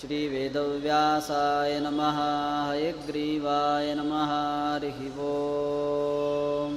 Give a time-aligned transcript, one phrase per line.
[0.00, 2.18] श्रीवेदव्यासाय नमः
[2.68, 5.00] हयग्रीवाय नमः हरिः
[5.30, 6.76] ओम्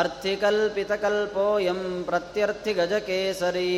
[0.00, 3.72] अर्थिकल्पितकल्पोऽयं प्रत्यर्थिगजकेसरी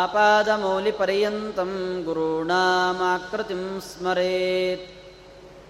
[0.00, 1.72] आपादमौलिपर्यन्तं
[2.04, 4.86] गुरूणामाकृतिं स्मरेत्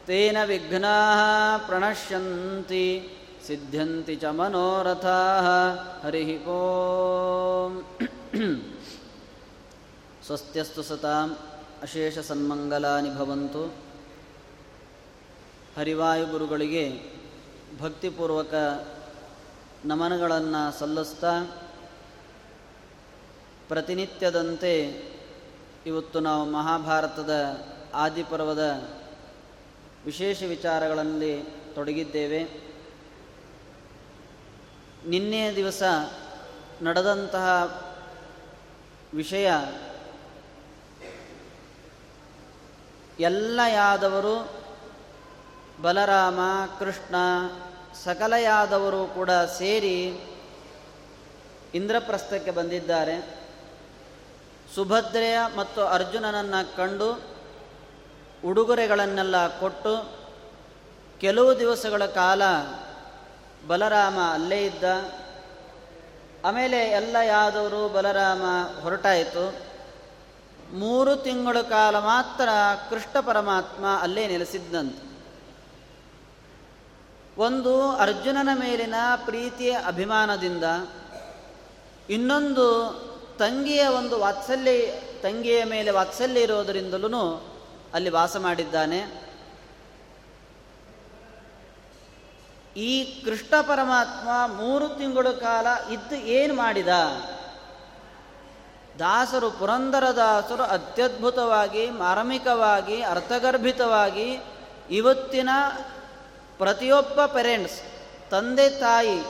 [0.07, 0.95] ತೇನ ವಿಘ್ನಾ
[1.67, 3.09] ಪ್ರಣಶ್ಯಂತಿ
[3.47, 5.19] ಸಿದ್ಧಂತಿ ಚ ಮನೋರಥಾ
[6.03, 7.73] ಹರಿ ಓಂ.
[10.27, 11.39] ಸ್ವಸ್ತ್ಯಸ್ತು ಸತಾಂ
[11.83, 13.75] ಅಶೇಷ ಸನ್ಮಂಗಲಾನಿ ಭವಂತು.
[15.77, 16.85] ಹರಿವಾಯುಗುರುಗಳಿಗೆ
[17.81, 18.55] ಭಕ್ತಿಪೂರ್ವಕ
[19.85, 21.33] ನಮನಗಳನ್ನು ಸಲ್ಲಿಸ್ತಾ
[23.69, 24.75] ಪ್ರತಿನಿತ್ಯದಂತೆ
[25.87, 27.33] ಇವತ್ತು ನಾವು ಮಹಾಭಾರತದ
[27.95, 28.83] ಆದಿಪರ್ವದ
[30.05, 31.43] ವಿಶೇಷ ವಿಚಾರಗಳಲ್ಲಿ
[31.75, 32.45] ತೊಡಗಿದ್ದೇವೆ.
[35.09, 35.83] ನಿನ್ನೆ ದಿವಸ
[36.83, 37.47] ನಡೆದಂತಹ
[39.15, 39.51] ವಿಷಯ
[43.21, 44.65] ಎಲ್ಲ ಯಾದವರು
[45.83, 46.41] ಬಲರಾಮ,
[46.79, 47.15] ಕೃಷ್ಣ,
[48.05, 50.21] ಸಕಲ ಯಾದವರು ಕೂಡ ಸೇರಿ
[51.75, 53.45] ಇಂದ್ರಪ್ರಸ್ಥಕ್ಕೆ ಬಂದಿದ್ದಾರೆ.
[54.75, 57.34] ಸುಭದ್ರೆಯ ಮತ್ತು ಅರ್ಜುನನನ್ನು ಕಂಡು
[58.45, 60.25] ಉಡುಗೊರೆಗಳನ್ನೆಲ್ಲ ಕೊಟ್ಟು
[61.21, 62.43] ಕೆಲವು ದಿವಸಗಳ ಕಾಲ
[63.67, 64.85] ಬಲರಾಮ ಅಲ್ಲೇ ಇದ್ದ.
[66.45, 68.43] ಆಮೇಲೆ ಎಲ್ಲ ಯಾದವರು ಬಲರಾಮ
[68.83, 69.75] ಹೊರಟಾಯಿತು.
[70.73, 72.49] ಮೂರು ತಿಂಗಳ ಕಾಲ ಮಾತ್ರ
[72.91, 75.15] ಕೃಷ್ಣ ಪರಮಾತ್ಮ ಅಲ್ಲೇ ನೆಲೆಸಿದ್ದಂತೆ.
[77.39, 78.95] ಒಂದು ಅರ್ಜುನನ ಮೇಲಿನ
[79.25, 80.65] ಪ್ರೀತಿಯ ಅಭಿಮಾನದಿಂದ,
[82.11, 82.67] ಇನ್ನೊಂದು
[83.39, 84.87] ತಂಗಿಯ ಒಂದು ವಾತ್ಸಲ್ಯ,
[85.23, 87.54] ತಂಗಿಯ ಮೇಲೆ ವಾತ್ಸಲ್ಯ ಇರೋದರಿಂದಲೂ
[87.95, 89.25] ಅಲ್ಲಿ ವಾಸ ಮಾಡಿದ್ದಾನೆ.
[92.77, 96.89] ಈ ಕೃಷ್ಣ ಪರಮಾತ್ಮ ಮೂರು ತಿಂಗಳ ಕಾಲ ಇದ್ದು ಏನು ಮಾಡಿದ?
[98.99, 104.39] ದಾಸರು, ಪುರಂದರ ದಾಸರು ಅತ್ಯದ್ಭುತವಾಗಿ, ಮಾರ್ಮಿಕವಾಗಿ, ಅರ್ಥಗರ್ಭಿತವಾಗಿ
[104.91, 105.49] ಇವತ್ತಿನ
[106.59, 107.81] ಪ್ರತಿಯೊಬ್ಬ ಪೇರೆಂಟ್ಸ್
[108.31, 109.23] ತಂದೆ ತಾಯಿ,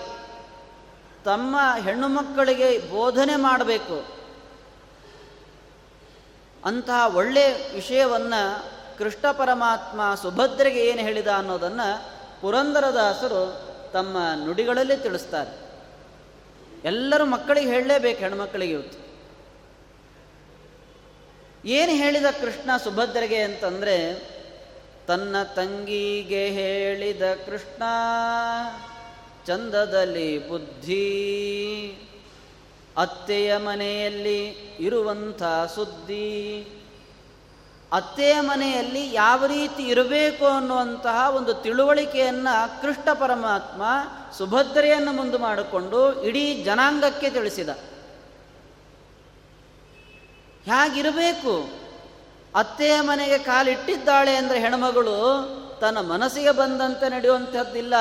[1.24, 4.13] ತಮ್ಮ ಹೆಣ್ಣು ಮಕ್ಕಳಿಗೆ ಬೋಧನೆ ಮಾಡಬೇಕು.
[6.64, 8.64] ಅಂತಹ ಒಳ್ಳೆಯ ವಿಷಯವನ್ನು
[8.98, 14.16] ಕೃಷ್ಣ ಪರಮಾತ್ಮ ಸುಭದ್ರೆಗೆ ಏನು ಹೇಳಿದ ಅನ್ನೋದನ್ನು ಪುರಂದರದಾಸರು ತಮ್ಮ
[14.46, 15.64] ನುಡಿಗಳಲ್ಲಿ ತಿಳಿಸ್ತಾರೆ.
[16.84, 19.04] ಎಲ್ಲರೂ ಮಕ್ಕಳಿಗೆ ಹೇಳಲೇಬೇಕು ಹೆಣ್ಮಕ್ಕಳಿಗೆ ಇವತ್ತು.
[21.68, 24.14] ಏನು ಹೇಳಿದ ಕೃಷ್ಣ ಸುಭದ್ರೆಗೆ ಅಂತಂದರೆ,
[25.06, 27.82] ತನ್ನ ತಂಗಿಗೆ ಹೇಳಿದ ಕೃಷ್ಣ,
[29.46, 31.04] ಚಂದದಲ್ಲಿ ಬುದ್ಧಿ
[32.96, 34.48] ಅತ್ತೆಯ ಮನೆಯಲ್ಲಿ
[34.80, 35.42] ಇರುವಂಥ
[35.74, 36.68] ಸುದ್ದಿ,
[37.92, 43.82] ಅತ್ತೆಯ ಮನೆಯಲ್ಲಿ ಯಾವ ರೀತಿ ಇರಬೇಕು ಅನ್ನುವಂತಹ ಒಂದು ತಿಳುವಳಿಕೆಯನ್ನು ಕೃಷ್ಣ ಪರಮಾತ್ಮ
[44.38, 47.68] ಸುಭದ್ರೆಯನ್ನು ಮುಂದೆ ಮಾಡಿಕೊಂಡು ಇಡೀ ಜನಾಂಗಕ್ಕೆ ತಿಳಿಸಿದ.
[50.64, 51.84] ಹೇಗಿರಬೇಕು?
[52.54, 55.16] ಅತ್ತೆಯ ಮನೆಗೆ ಕಾಲಿಟ್ಟಿದ್ದಾಳೆ ಅಂದರೆ ಹೆಣ್ಮಗಳು
[55.80, 57.94] ತನ್ನ ಮನಸ್ಸಿಗೆ ಬಂದಂತೆ ನಡೆಯುವಂಥದ್ದಿಲ್ಲ.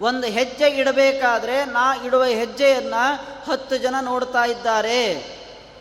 [0.00, 3.02] ಒಂದು ಹೆಜ್ಜೆ ಇಡಬೇಕಾದ್ರೆ ನಾ ಇಡುವ ಹೆಜ್ಜೆಯನ್ನು
[3.50, 5.14] ಹತ್ತು ಜನ ನೋಡ್ತಾ ಇದ್ದಾರೆ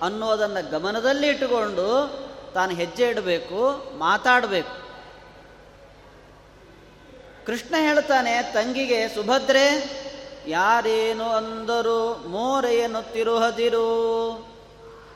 [0.01, 1.87] ಅನ್ನೋದನ್ನು ಗಮನದಲ್ಲಿ ಇಟ್ಟುಕೊಂಡು
[2.53, 4.85] ತಾನು ಹೆಜ್ಜೆ ಇಡಬೇಕು, ಮಾತಾಡಬೇಕು.
[7.45, 9.65] ಕೃಷ್ಣ ಹೇಳ್ತಾನೆ, ತಂಗಿಗೆ ಸುಭದ್ರೆ,
[10.47, 13.89] ಯಾರೇನು ಅಂದರು ಮೋರೆಯನ್ನು ತಿರುಹದಿರು.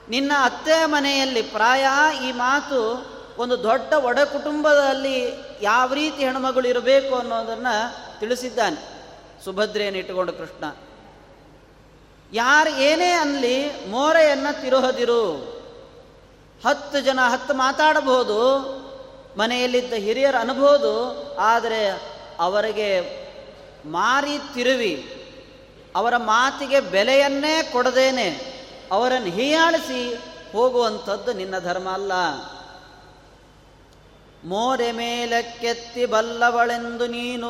[0.09, 1.85] ನಿನ್ನ ಅತ್ತೆ ಮನೆಯಲ್ಲಿ ಪ್ರಾಯ
[2.27, 3.05] ಈ ಮಾತು
[3.37, 5.31] ಒಂದು ದೊಡ್ಡ ಒಡ ಕುಟುಂಬದಲ್ಲಿ
[5.61, 8.79] ಯಾವ ರೀತಿ ಹೆಣ್ಮಗಳು ಇರಬೇಕು ಅನ್ನೋದನ್ನು ತಿಳಿಸಿದ್ದಾನೆ.
[9.43, 10.65] ಸುಭದ್ರೆಯನ್ನು ಇಟ್ಟುಕೊಂಡು ಕೃಷ್ಣ,
[12.31, 13.55] ಯಾರು ಏನೇ ಅನ್ಲಿ
[13.89, 15.23] ಮೋರೆಯನ್ನು ತಿರುಹದಿರು.
[16.65, 18.39] ಹತ್ತು ಜನ ಹತ್ತು ಮಾತಾಡಬಹುದು,
[19.37, 20.93] ಮನೆಯಲ್ಲಿದ್ದ ಹಿರಿಯರು ಅನ್ಬೋದು,
[21.43, 21.81] ಆದರೆ
[22.39, 22.89] ಅವರಿಗೆ
[23.85, 24.93] ಮಾರಿ ತಿರುವಿ,
[25.95, 28.29] ಅವರ ಮಾತಿಗೆ ಬೆಲೆಯನ್ನೇ ಕೊಡದೇನೆ,
[28.91, 30.01] ಅವರನ್ನು ಹೀಯಾಳಿಸಿ
[30.53, 32.13] ಹೋಗುವಂಥದ್ದು ನಿನ್ನ ಧರ್ಮ ಅಲ್ಲ.
[34.43, 37.49] ಮೋರೆ ಮೇಲಕ್ಕೆತ್ತಿ ಬಲ್ಲವಳೆಂದು ನೀನು.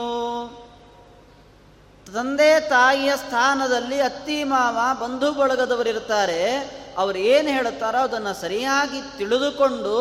[2.14, 6.58] ತಂದೆ ತಾಯಿಯ ಸ್ಥಾನದಲ್ಲಿ ಅತ್ತಿ ಮಾವ ಬಂಧು ಬಳಗದವರಿರ್ತಾರೆ
[6.98, 9.96] ಅವರು ಏನು ಹೇಳುತ್ತಾರೋ ಅದನ್ನು ಸರಿಯಾಗಿ ತಿಳಿದುಕೊಂಡು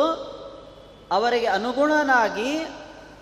[1.10, 2.66] ಅವರಿಗೆ ಅನುಗುಣನಾಗಿ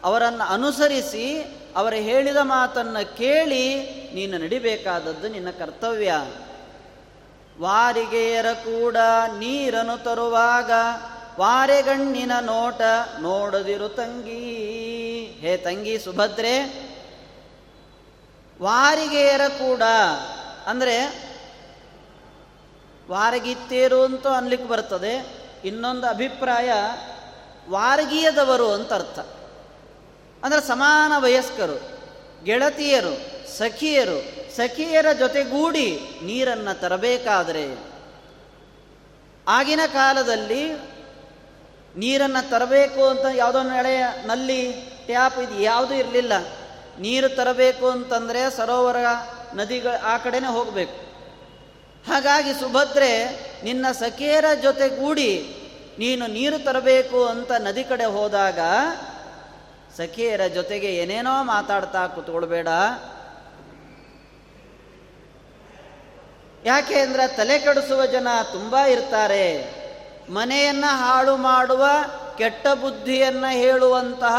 [0.05, 1.41] ಅವರನ್ನು ಅನುಸರಿಸಿ
[1.77, 3.83] ಅವರ ಹೇಳಿದ ಮಾತನ್ನು ಕೇಳಿ
[4.15, 6.13] ನೀನು ನಡಿಬೇಕಾದದ್ದು ನಿನ್ನ ಕರ್ತವ್ಯ.
[7.61, 8.97] ವಾರಿಗೆಯರ ಕೂಡ
[9.39, 10.71] ನೀರನ್ನು ತರುವಾಗ
[11.39, 12.81] ವಾರೆಗಣ್ಣಿನ ನೋಟ
[13.21, 14.45] ನೋಡದಿರು ತಂಗಿ.
[15.41, 16.53] ಹೇ ತಂಗಿ ಸುಭದ್ರೆ
[18.63, 19.83] ವಾರಿಗೆಯರ ಕೂಡ,
[20.67, 20.97] ಅಂದರೆ
[23.11, 25.15] ವಾರಗಿತ್ತೇರು ಅಂತ ಅನ್ಲಿಕ್ಕೆ ಬರ್ತದೆ.
[25.65, 26.71] ಇನ್ನೊಂದು ಅಭಿಪ್ರಾಯ,
[27.71, 29.19] ವಾರಗೀಯದವರು ಅಂತ ಅರ್ಥ.
[30.45, 31.77] ಅಂದರೆ ಸಮಾನ ವಯಸ್ಕರು,
[32.45, 33.15] ಗೆಳತಿಯರು,
[33.57, 34.19] ಸಖಿಯರು,
[34.57, 37.65] ಸಖಿಯರ ಜೊತೆಗೂಡಿ ನೀರನ್ನು ತರಬೇಕಾದರೆ,
[39.49, 40.96] ಆಗಿನ ಕಾಲದಲ್ಲಿ
[41.97, 44.73] ನೀರನ್ನು ತರಬೇಕು ಅಂತ ಯಾವುದೋ ನೆಳೆಯ ನಲ್ಲಿ
[45.07, 46.33] ಟ್ಯಾಪ್ ಇದು ಯಾವುದೂ ಇರಲಿಲ್ಲ.
[46.99, 48.97] ನೀರು ತರಬೇಕು ಅಂತಂದರೆ ಸರೋವರ
[49.55, 51.07] ನದಿಗಳ ಆ ಕಡೆನೇ ಹೋಗಬೇಕು.
[52.13, 53.25] ಹಾಗಾಗಿ ಸುಭದ್ರೆ,
[53.65, 55.57] ನಿನ್ನ ಸಖಿಯರ ಜೊತೆಗೂಡಿ
[55.99, 58.59] ನೀನು ನೀರು ತರಬೇಕು ಅಂತ ನದಿ ಕಡೆ ಹೋದಾಗ
[59.97, 62.69] ಸಖಿಯರ ಜೊತೆಗೆ ಏನೇನೋ ಮಾತಾಡ್ತಾ ಕೂತ್ಕೊಳ್ಬೇಡ.
[66.65, 69.86] ಯಾಕೆ ಅಂದರೆ ತಲೆ ಕೆಡಿಸುವ ಜನ ತುಂಬ ಇರ್ತಾರೆ.
[70.31, 71.87] ಮನೆಯನ್ನು ಹಾಳು ಮಾಡುವ
[72.39, 74.37] ಕೆಟ್ಟ ಬುದ್ಧಿಯನ್ನು ಹೇಳುವಂತಹ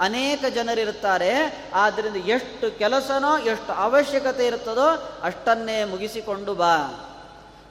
[0.00, 1.30] ಅನೇಕ ಜನರಿರ್ತಾರೆ
[1.74, 6.76] ಆದ್ದರಿಂದ ಎಷ್ಟು ಕೆಲಸನೋ ಎಷ್ಟು ಅವಶ್ಯಕತೆ ಇರ್ತದೋ ಅಷ್ಟನ್ನೇ ಮುಗಿಸಿಕೊಂಡು ಬಾ.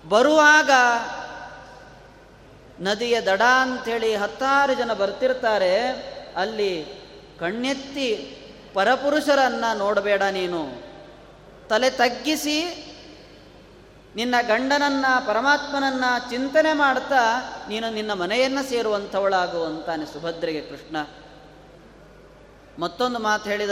[0.10, 0.71] ಬರುವಾಗ
[2.80, 5.77] ನದಿಯ ದಡ ಅಂಥೇಳಿ ಹತ್ತಾರು ಜನ ಬರ್ತಿರ್ತಾರೆ.
[6.38, 6.86] ಅಲ್ಲಿ
[7.39, 8.38] ಕಣ್ಣೆತ್ತಿ
[8.74, 10.83] ಪರಪುರುಷರನ್ನು ನೋಡಬೇಡ ನೀನು.
[11.69, 12.89] ತಲೆ ತಗ್ಗಿಸಿ
[14.15, 17.39] ನಿನ್ನ ಗಂಡನನ್ನ, ಪರಮಾತ್ಮನನ್ನ ಚಿಂತನೆ ಮಾಡ್ತಾ
[17.69, 20.98] ನೀನು ನಿನ್ನ ಮನೆಯನ್ನು ಸೇರುವಂಥವಳಾಗು ಅಂತಾನೆ ಸುಭದ್ರೆಗೆ ಕೃಷ್ಣ.
[22.80, 23.71] ಮತ್ತೊಂದು ಮಾತು ಹೇಳಿದ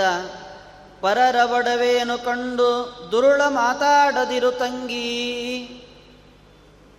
[1.02, 2.70] ಪರರ ಒಡವೆಯನ್ನು ಕಂಡು
[3.12, 5.08] ದುರುಳ ಮಾತಾಡದಿರು ತಂಗಿ.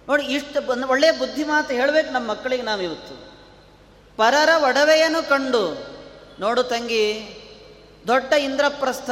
[0.08, 3.32] ನೋಡಿ, ಇಷ್ಟು ಒಳ್ಳೆಯ ಬುದ್ಧಿ ಮಾತು ಹೇಳಬೇಕು ನಮ್ಮ ಮಕ್ಕಳಿಗೆ ನಾವು ಇವತ್ತು
[4.16, 5.86] ಪರರ ಒಡವೆಯನ್ನು ಕಂಡು,
[6.40, 7.38] ನೋಡು ತಂಗಿ,
[8.06, 9.10] ದೊಡ್ಡ ಇಂದ್ರಪ್ರಸ್ಥ,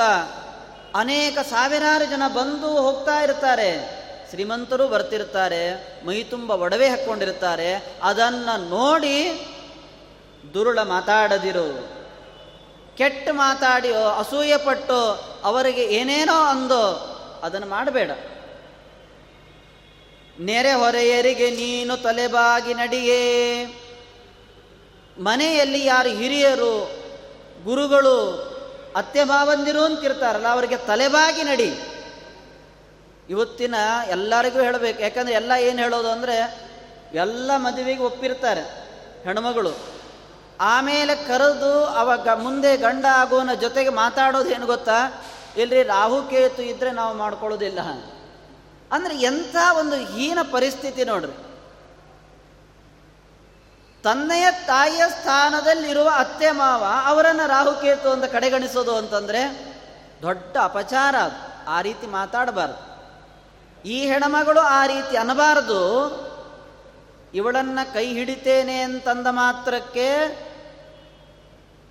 [0.94, 3.99] ಅನೇಕ ಸಾವಿರಾರು ಜನ ಬಂದು ಹೋಗ್ತಾ ಇರ್ತಾರೆ.
[4.30, 5.62] ಶ್ರೀಮಂತರು ಬರ್ತಿರ್ತಾರೆ,
[6.06, 9.16] ಮೈ ತುಂಬ ಒಡವೆ ಹಾಕ್ಕೊಂಡಿರ್ತಾರೆ, ಅದನ್ನು ನೋಡಿ
[10.54, 12.00] ದುರುಳ ಮಾತಾಡದಿರು.
[12.96, 14.98] ಕೆಟ್ಟ ಮಾತಾಡಿ ಅಸೂಯೆ ಪಟ್ಟು,
[15.44, 16.84] ಅವರಿಗೆ ಏನೇನೋ ಅಂದು,
[17.42, 18.10] ಅದನ್ನು ಮಾಡಬೇಡ.
[20.40, 23.22] ನೆರೆ ಹೊರೆಯರಿಗೆ ನೀನು ತಲೆಬಾಗಿ ನಡಿಯೇ.
[25.18, 26.90] ಮನೆಯಲ್ಲಿ ಯಾರು ಹಿರಿಯರು,
[27.64, 28.50] ಗುರುಗಳು
[28.96, 31.89] ಅತ್ತೆ ಅಂತ ಅಂತಿರ್ತಾರಲ್ಲ, ಅವರಿಗೆ ತಲೆಬಾಗಿ ನಡಿ.
[33.30, 33.74] ಇವತ್ತಿನ
[34.08, 35.02] ಎಲ್ಲರಿಗೂ ಹೇಳಬೇಕು.
[35.02, 36.70] ಯಾಕಂದರೆ ಎಲ್ಲ ಏನು ಹೇಳೋದು ಅಂದರೆ,
[37.14, 38.60] ಎಲ್ಲ ಮದುವೆಗೆ ಒಪ್ಪಿರ್ತಾರೆ
[39.24, 40.00] ಹೆಣ್ಮಗಳು.
[40.60, 45.24] ಆಮೇಲೆ ಕರೆದು ಅವಾಗ ಮುಂದೆ ಗಂಡ ಆಗೋನ ಜೊತೆಗೆ ಮಾತಾಡೋದು ಏನು ಗೊತ್ತಾ?
[45.56, 47.80] ಇಲ್ರಿ ರಾಹುಕೇತು ಇದ್ದರೆ ನಾವು ಮಾಡ್ಕೊಳ್ಳೋದಿಲ್ಲ.
[48.92, 51.32] ಅಂದರೆ ಎಂಥ ಒಂದು ಹೀನ ಪರಿಸ್ಥಿತಿ ನೋಡ್ರಿ.
[54.02, 59.72] ತಂದೆಯ ತಾಯಿಯ ಸ್ಥಾನದಲ್ಲಿರುವ ಅತ್ತೆ ಮಾವ ಅವರನ್ನು ರಾಹುಕೇತು ಅಂತ ಕಡೆಗಣಿಸೋದು ಅಂತಂದರೆ
[60.22, 61.70] ದೊಡ್ಡ ಅಪಚಾರ ಅದು.
[61.70, 62.89] ಆ ರೀತಿ ಮಾತಾಡಬಾರ್ದು.
[63.84, 65.82] ಈ ಹೆಣಮಗಳು ಆ ರೀತಿ ಅನ್ನಬಾರದು.
[67.34, 70.08] ಇವಳನ್ನು ಕೈ ಹಿಡಿತೇನೆ ಅಂತಂದ ಮಾತ್ರಕ್ಕೆ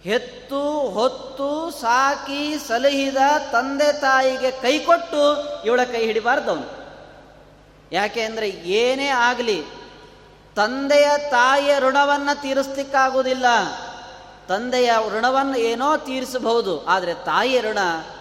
[0.04, 3.18] ಹೆತ್ತು, ಹೊತ್ತು, ಸಾಕಿ, ಸಲಹಿದ
[3.52, 5.24] ತಂದೆ ತಾಯಿಗೆ ಕೈ ಕೊಟ್ಟು
[5.66, 6.68] ಇವಳ ಕೈ ಹಿಡಿಬಾರ್ದು ಅವನು
[7.92, 9.64] ಯಾಕೆ ಅಂದರೆ ಏನೇ ಆಗಲಿ
[10.56, 13.46] ತಂದೆಯ ತಾಯಿಯ ಋಣವನ್ನು ತೀರಿಸ್ಲಿಕ್ಕಾಗುವುದಿಲ್ಲ.
[14.48, 17.78] ತಂದೆಯ ಋಣವನ್ನು ಏನೋ ತೀರಿಸಬಹುದು, ಆದರೆ ತಾಯಿಯ ಋಣ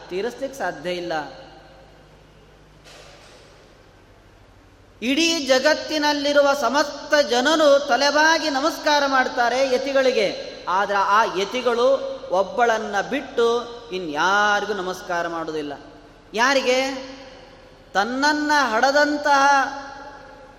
[0.09, 1.13] ತೀರಿಸ್ಲಿಕ್ಕೆ ಸಾಧ್ಯ ಇಲ್ಲ.
[5.03, 10.59] ಇಡೀ ಜಗತ್ತಿನಲ್ಲಿರುವ ಸಮಸ್ತ ಜನರು ತಲೆಬಾಗಿ ನಮಸ್ಕಾರ ಮಾಡ್ತಾರೆ ಯತಿಗಳಿಗೆ.
[10.69, 15.73] ಆದರೆ ಆ ಯತಿಗಳು ಒಬ್ಬಳನ್ನ ಬಿಟ್ಟು ಇನ್ಯಾರಿಗೂ ನಮಸ್ಕಾರ ಮಾಡುವುದಿಲ್ಲ.
[16.35, 17.09] ಯಾರಿಗೆ?
[17.95, 19.47] ತನ್ನನ್ನು ಹಡದಂತಹ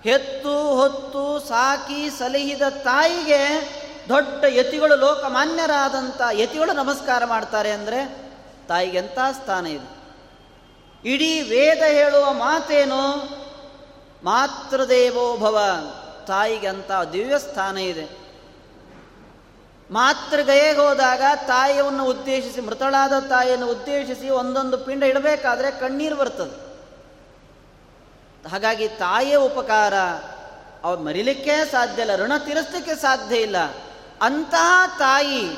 [0.04, 3.72] ಹೆತ್ತು, ಹೊತ್ತು, ಸಾಕಿ, ಸಲಹಿದ ತಾಯಿಗೆ
[4.08, 8.30] ದೊಡ್ಡ ಯತಿಗಳು ಲೋಕಮಾನ್ಯರಾದಂಥ ಯತಿಗಳು ನಮಸ್ಕಾರ ಮಾಡ್ತಾರೆ ಅಂದರೆ
[8.68, 10.00] ತಾಯಿಗೆ ಎಂಥ ಸ್ಥಾನ ಇದೆ?
[11.04, 13.39] ಇಡೀ ವೇದ ಹೇಳುವ ಮಾತೇನು?
[14.24, 15.58] ಮಾತೃದೇವೋಭವ
[16.26, 18.20] ತಾಯಿಗೆ ಅಂತ ದಿವ್ಯ ಸ್ಥಾನ ಇದೆ.
[19.90, 26.70] ಮಾತೃಗಯೆಗೆ ಹೋದಾಗ ತಾಯಿಯನ್ನು ಉದ್ದೇಶಿಸಿ, ಮೃತಳಾದ ತಾಯಿಯನ್ನು ಉದ್ದೇಶಿಸಿ ಒಂದೊಂದು ಪಿಂಡ ಇಡಬೇಕಾದ್ರೆ ಕಣ್ಣೀರು ಬರ್ತದೆ.
[28.48, 29.94] ಹಾಗಾಗಿ ತಾಯಿಯ ಉಪಕಾರ
[30.84, 33.56] ಅವ್ರು ಮರಿಲಿಕ್ಕೆ ಸಾಧ್ಯ ಇಲ್ಲ, ಋಣ ತೀರಿಸಲಿಕ್ಕೆ ಸಾಧ್ಯ ಇಲ್ಲ.
[34.22, 35.56] ಅಂತಹ ತಾಯಿ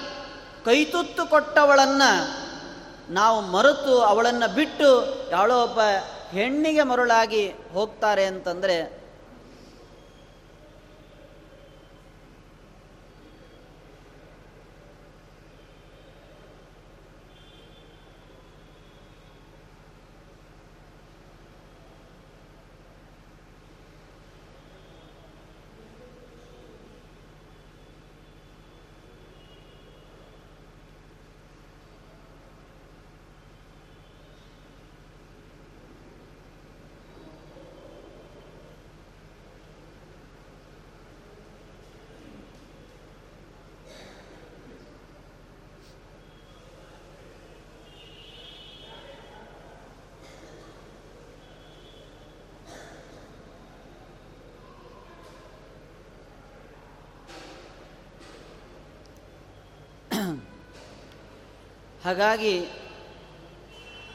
[0.65, 2.43] ಕೈತುತ್ತು ಕೊಟ್ಟವಳನ್ನು
[3.13, 4.91] ನಾವು ಮರೆತು ಅವಳನ್ನು ಬಿಟ್ಟು
[5.31, 5.81] ಯಾವಳೋ ಒಬ್ಬ
[6.33, 8.77] ಹೆಣ್ಣಿಗೆ ಮರುಳಾಗಿ ಹೋಗ್ತಾರೆ ಅಂತಂದರೆ
[62.05, 62.69] ಹಾಗಾಗಿ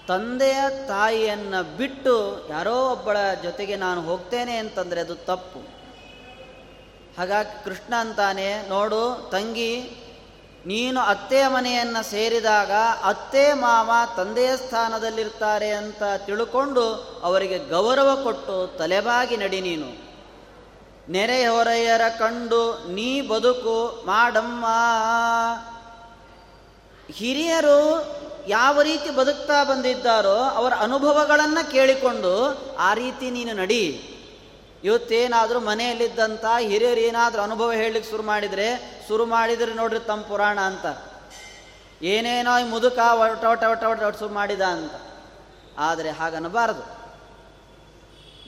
[0.08, 5.60] ತಂದೆಯ ತಾಯಿಯನ್ನು ಬಿಟ್ಟು ಯಾರೋ ಒಬ್ಬಳ ಜೊತೆಗೆ ನಾನು ಹೋಗ್ತೇನೆ ಅಂತಂದರೆ ಅದು ತಪ್ಪು.
[7.17, 10.03] ಹಾಗಾಗಿ ಕೃಷ್ಣ ಅಂತಾನೆ, ನೋಡು ತಂಗಿ,
[10.65, 12.72] ನೀನು ಅತ್ತೆಯ ಮನೆಯನ್ನು ಸೇರಿದಾಗ
[13.03, 16.84] ಅತ್ತೆ ಮಾವ ತಂದೆಯ ಸ್ಥಾನದಲ್ಲಿರ್ತಾರೆ ಅಂತ ತಿಳ್ಕೊಂಡು
[17.24, 19.89] ಅವರಿಗೆ ಗೌರವ ಕೊಟ್ಟು ತಲೆಬಾಗಿ ನಡಿ ನೀನು.
[21.10, 24.65] ನೆರೆಹೊರೆಯರ ಕಂಡು ನೀ ಬದುಕು ಮಾಡಮ್ಮ.
[27.11, 28.07] ಹಿರಿಯರು
[28.47, 34.13] ಯಾವ ರೀತಿ ಬದುಕ್ತಾ ಬಂದಿದ್ದಾರೋ ಅವರ ಅನುಭವಗಳನ್ನು ಕೇಳಿಕೊಂಡು ಆ ರೀತಿ ನೀನು ನಡಿ.
[34.83, 40.85] ಇವತ್ತೇನಾದರೂ ಮನೆಯಲ್ಲಿದ್ದಂಥ ಹಿರಿಯರು ಏನಾದರೂ ಅನುಭವ ಹೇಳಲಿಕ್ಕೆ ಶುರು ಮಾಡಿದರೆ ಶುರು ಮಾಡಿದರೆ ನೋಡ್ರಿ ತಮ್ಮ ಪುರಾಣ ಅಂತ.
[42.03, 44.91] ಏನೇನೋ ಮುದುಕ ಒಟ ಒಟ ಒಟ ಒಟ ಶುರು ಮಾಡಿದ ಅಂತ.
[45.77, 46.97] ಆದರೆ ಹಾಗನ್ನಬಾರದು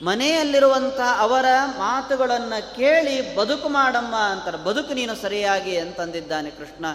[0.04, 1.44] ಮನೆಯಲ್ಲಿರುವಂಥ ಅವರ
[1.78, 4.56] ಮಾತುಗಳನ್ನು ಕೇಳಿ ಬದುಕು ಮಾಡಮ್ಮ ಅಂತಾರೆ.
[4.56, 6.86] ಬದುಕು ನೀನು ಸರಿಯಾಗಿ ಅಂತಂದಿದ್ದಾನೆ ಕೃಷ್ಣ.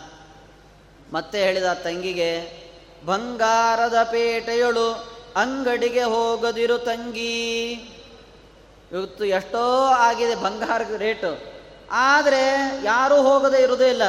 [1.14, 2.66] ಮತ್ತೆ ಹೇಳಿದ ತಂಗಿಗೆ,
[3.06, 7.74] ಬಂಗಾರದ ಪೇಟೆಯೊಳು ಅಂಗಡಿಗೆ ಹೋಗದಿರು ತಂಗಿ.
[8.92, 11.56] ಇವತ್ತು ಎಷ್ಟೋ ಆಗಿದೆ ಬಂಗಾರದ ರೇಟು.
[11.92, 14.02] ಆದರೆ ಯಾರೂ ಹೋಗದೇ ಇರುವುದೇ ಇಲ್ಲ.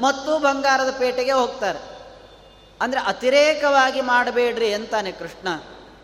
[0.00, 1.78] ಮತ್ತು ಬಂಗಾರದ ಪೇಟೆಗೆ ಹೋಗ್ತಾರೆ.
[2.80, 5.48] ಅಂದರೆ ಅತಿರೇಕವಾಗಿ ಮಾಡಬೇಡ್ರಿ ಅಂತಾನೆ ಕೃಷ್ಣ.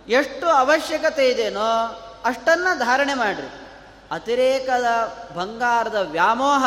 [0.08, 1.84] ಎಷ್ಟು ಅವಶ್ಯಕತೆ ಇದೇನೋ
[2.24, 3.68] ಅಷ್ಟನ್ನು ಧಾರಣೆ ಮಾಡಿರಿ.
[4.10, 4.86] ಅತಿರೇಕದ
[5.36, 6.64] ಬಂಗಾರದ ವ್ಯಾಮೋಹ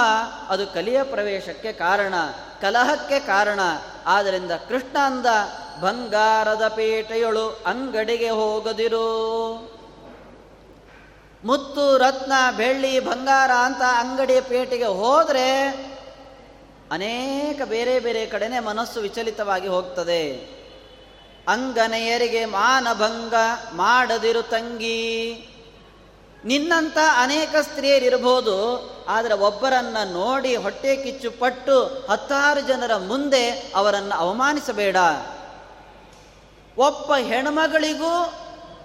[0.50, 2.14] ಅದು ಕಲಿಯ ಪ್ರವೇಶಕ್ಕೆ ಕಾರಣ.
[2.62, 3.60] ಕಲಹಕ್ಕೆ ಕಾರಣ.
[4.06, 5.26] ಆದ್ದರಿಂದ ಕೃಷ್ಣ ಅಂದ
[5.82, 9.12] ಬಂಗಾರದ ಪೇಟೆಯೊಳು ಅಂಗಡಿಗೆ ಹೋಗದಿರು.
[11.46, 15.70] ಮುತ್ತು, ರತ್ನ, ಬೆಳ್ಳಿ, ಬಂಗಾರ ಅಂತ ಅಂಗಡಿಯ ಪೇಟೆಗೆ ಹೋದರೆ
[16.92, 20.32] ಅನೇಕ ಬೇರೆ ಬೇರೆ ಕಡೆನೆ ಮನಸ್ಸು ವಿಚಲಿತವಾಗಿ ಹೋಗ್ತದೆ.
[21.48, 23.34] ಅಂಗನೆಯರಿಗೆ ಮಾನಭಂಗ
[23.74, 25.48] ಮಾಡದಿರು ತಂಗಿ.
[26.46, 28.56] ನಿನ್ನಂಥ ಅನೇಕ ಸ್ತ್ರೀಯರಿರ್ಬೋದು
[29.08, 34.96] ಆದರೆ ಒಬ್ಬರನ್ನ ನೋಡಿ ಹೊಟ್ಟೆ ಕಿಚ್ಚು ಪಟ್ಟು ಹತ್ತಾರು ಜನರ ಮುಂದೆ ಅವರನ್ನು ಅವಮಾನಿಸಬೇಡ.
[36.78, 38.34] ಒಬ್ಬ ಹೆಣ್ಮಗಳಿಗೂ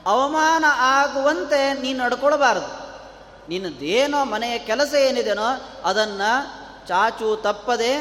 [0.07, 2.87] ಅವಮಾನ ಆಗುವಂತೆ ನೀನು ನಡ್ಕೊಳ್ಬಾರದು.
[3.49, 6.47] ನಿನ್ನದೇನೋ ಮನೆಯ ಕೆಲಸ ಏನಿದೆನೋ ಅದನ್ನು
[6.89, 7.99] ಚಾಚು ತಪ್ಪದೆ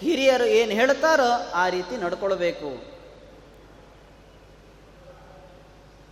[0.00, 2.93] ಹಿರಿಯರು ಏನು ಹೇಳ್ತಾರೋ ಆ ರೀತಿ ನಡ್ಕೊಳ್ಬೇಕು.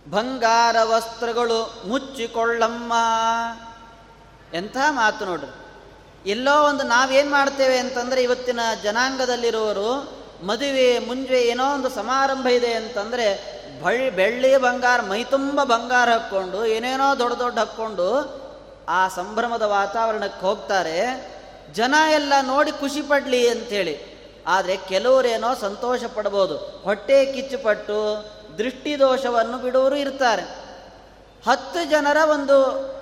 [0.09, 2.93] ಬಂಗಾರ ವಸ್ತ್ರಗಳು ಮುಚ್ಚಿಕೊಳ್ಳಮ್ಮ.
[4.53, 5.55] ಎಂಥ ಮಾತು ನೋಡ್ರಿ.
[6.29, 14.09] ಎಲ್ಲೋ ಒಂದು ನಾವೇನು ಮಾಡ್ತೇವೆ ಅಂತಂದರೆ ಇವತ್ತಿನ ಜನಾಂಗದಲ್ಲಿರುವವರು ಮದುವೆ, ಮುಂಜೆ ಏನೋ ಒಂದು ಸಮಾರಂಭ ಇದೆ ಅಂತಂದರೆ ಬಳ್ಳಿ
[14.09, 18.43] ಬೆಳ್ಳಿ ಬಂಗಾರ ಮೈತುಂಬ ಬಂಗಾರ ಹಾಕ್ಕೊಂಡು, ಏನೇನೋ ದೊಡ್ಡ ದೊಡ್ಡ ಹಾಕ್ಕೊಂಡು
[18.89, 21.33] ಆ ಸಂಭ್ರಮದ ವಾತಾವರಣಕ್ಕೆ ಹೋಗ್ತಾರೆ.
[21.73, 24.13] ಜನ ಎಲ್ಲ ನೋಡಿ ಖುಷಿ ಪಡಲಿ ಅಂಥೇಳಿ.
[24.47, 26.57] ಆದರೆ ಕೆಲವರೇನೋ ಸಂತೋಷ ಪಡ್ಬೋದು.
[26.57, 28.25] ಹೊಟ್ಟೆ ಕಿಚ್ಚುಪಟ್ಟು
[28.57, 30.41] ದೃಷ್ಟಿದೋಷವನ್ನು ಬಿಡುವರು ಇರ್ತಾರೆ.
[31.49, 32.93] ಹತ್ತು ಜನರ ಒಂದು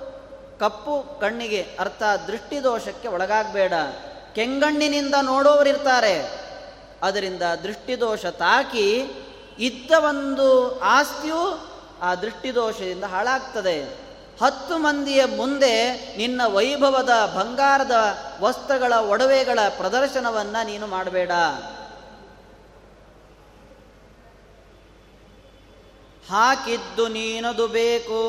[0.60, 3.72] ಕಪ್ಪು ಕಣ್ಣಿಗೆ ಅರ್ಥ ದೃಷ್ಟಿದೋಷಕ್ಕೆ ಒಳಗಾಗಬೇಡ.
[4.34, 6.42] ಕೆಂಗಣ್ಣಿನಿಂದ ನೋಡೋವರಿರ್ತಾರೆ
[7.02, 9.04] ಅದರಿಂದ ದೃಷ್ಟಿದೋಷ ತಾಕಿ
[9.58, 13.82] ಇದ್ದ ಒಂದು ಆಸ್ತಿಯು ಆ ದೃಷ್ಟಿದೋಷದಿಂದ ಹಾಳಾಗ್ತದೆ.
[14.42, 17.94] ಹತ್ತು ಮಂದಿಯ ಮುಂದೆ ನಿನ್ನ ವೈಭವದ ಬಂಗಾರದ
[18.40, 21.30] ವಸ್ತ್ರಗಳ ಒಡವೆಗಳ ಪ್ರದರ್ಶನವನ್ನು ನೀನು ಮಾಡಬೇಡ.
[26.32, 28.22] ಹಾಕಿದ್ದು ನೀನದು ಬೇಕು.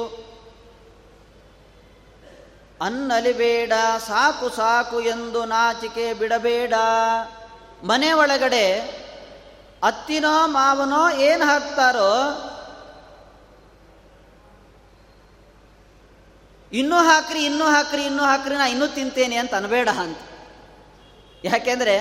[2.82, 3.74] ಅನ್ನಲಿಬೇಡ
[4.08, 6.74] ಸಾಕು ಸಾಕು ಎಂದು ನಾಚಿಕೆ ಬಿಡಬೇಡ.
[7.84, 8.66] ಮನೆ ಒಳಗಡೆ
[9.84, 12.12] ಅತ್ತಿನೋ ಮಾವನೋ ಏನು ಹಾಕ್ತಾರೋ,
[16.72, 20.22] ಇನ್ನೂ ಹಾಕ್ರಿ ಇನ್ನೂ ಹಾಕ್ರಿ ಇನ್ನೂ ಹಾಕ್ರಿ, ನಾ ಇನ್ನೂ ತಿಂತೇನೆ ಅಂತ ಅನ್ಬೇಡ ಅಂತ.
[21.44, 21.96] ಯಾಕೆಂದ್ರೆ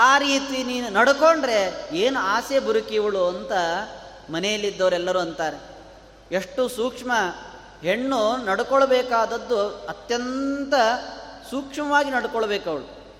[0.00, 1.60] ಆ ರೀತಿ ನೀನು ನಡ್ಕೊಂಡ್ರೆ
[1.96, 3.52] ಏನು ಆಸೆ ಬುರುಕಿವಳು ಅಂತ
[4.32, 5.76] ಮನೆಯಲ್ಲಿದ್ದವರೆಲ್ಲರೂ ಅಂತಾರೆ.
[6.32, 7.12] ಎಷ್ಟು ಸೂಕ್ಷ್ಮ
[7.82, 10.74] ಹೆಣ್ಣು ನಡ್ಕೊಳ್ಬೇಕಾದದ್ದು ಅತ್ಯಂತ
[11.50, 13.14] ಸೂಕ್ಷ್ಮವಾಗಿ ನಡ್ಕೊಳ್ಬೇಕು ಅವಳು.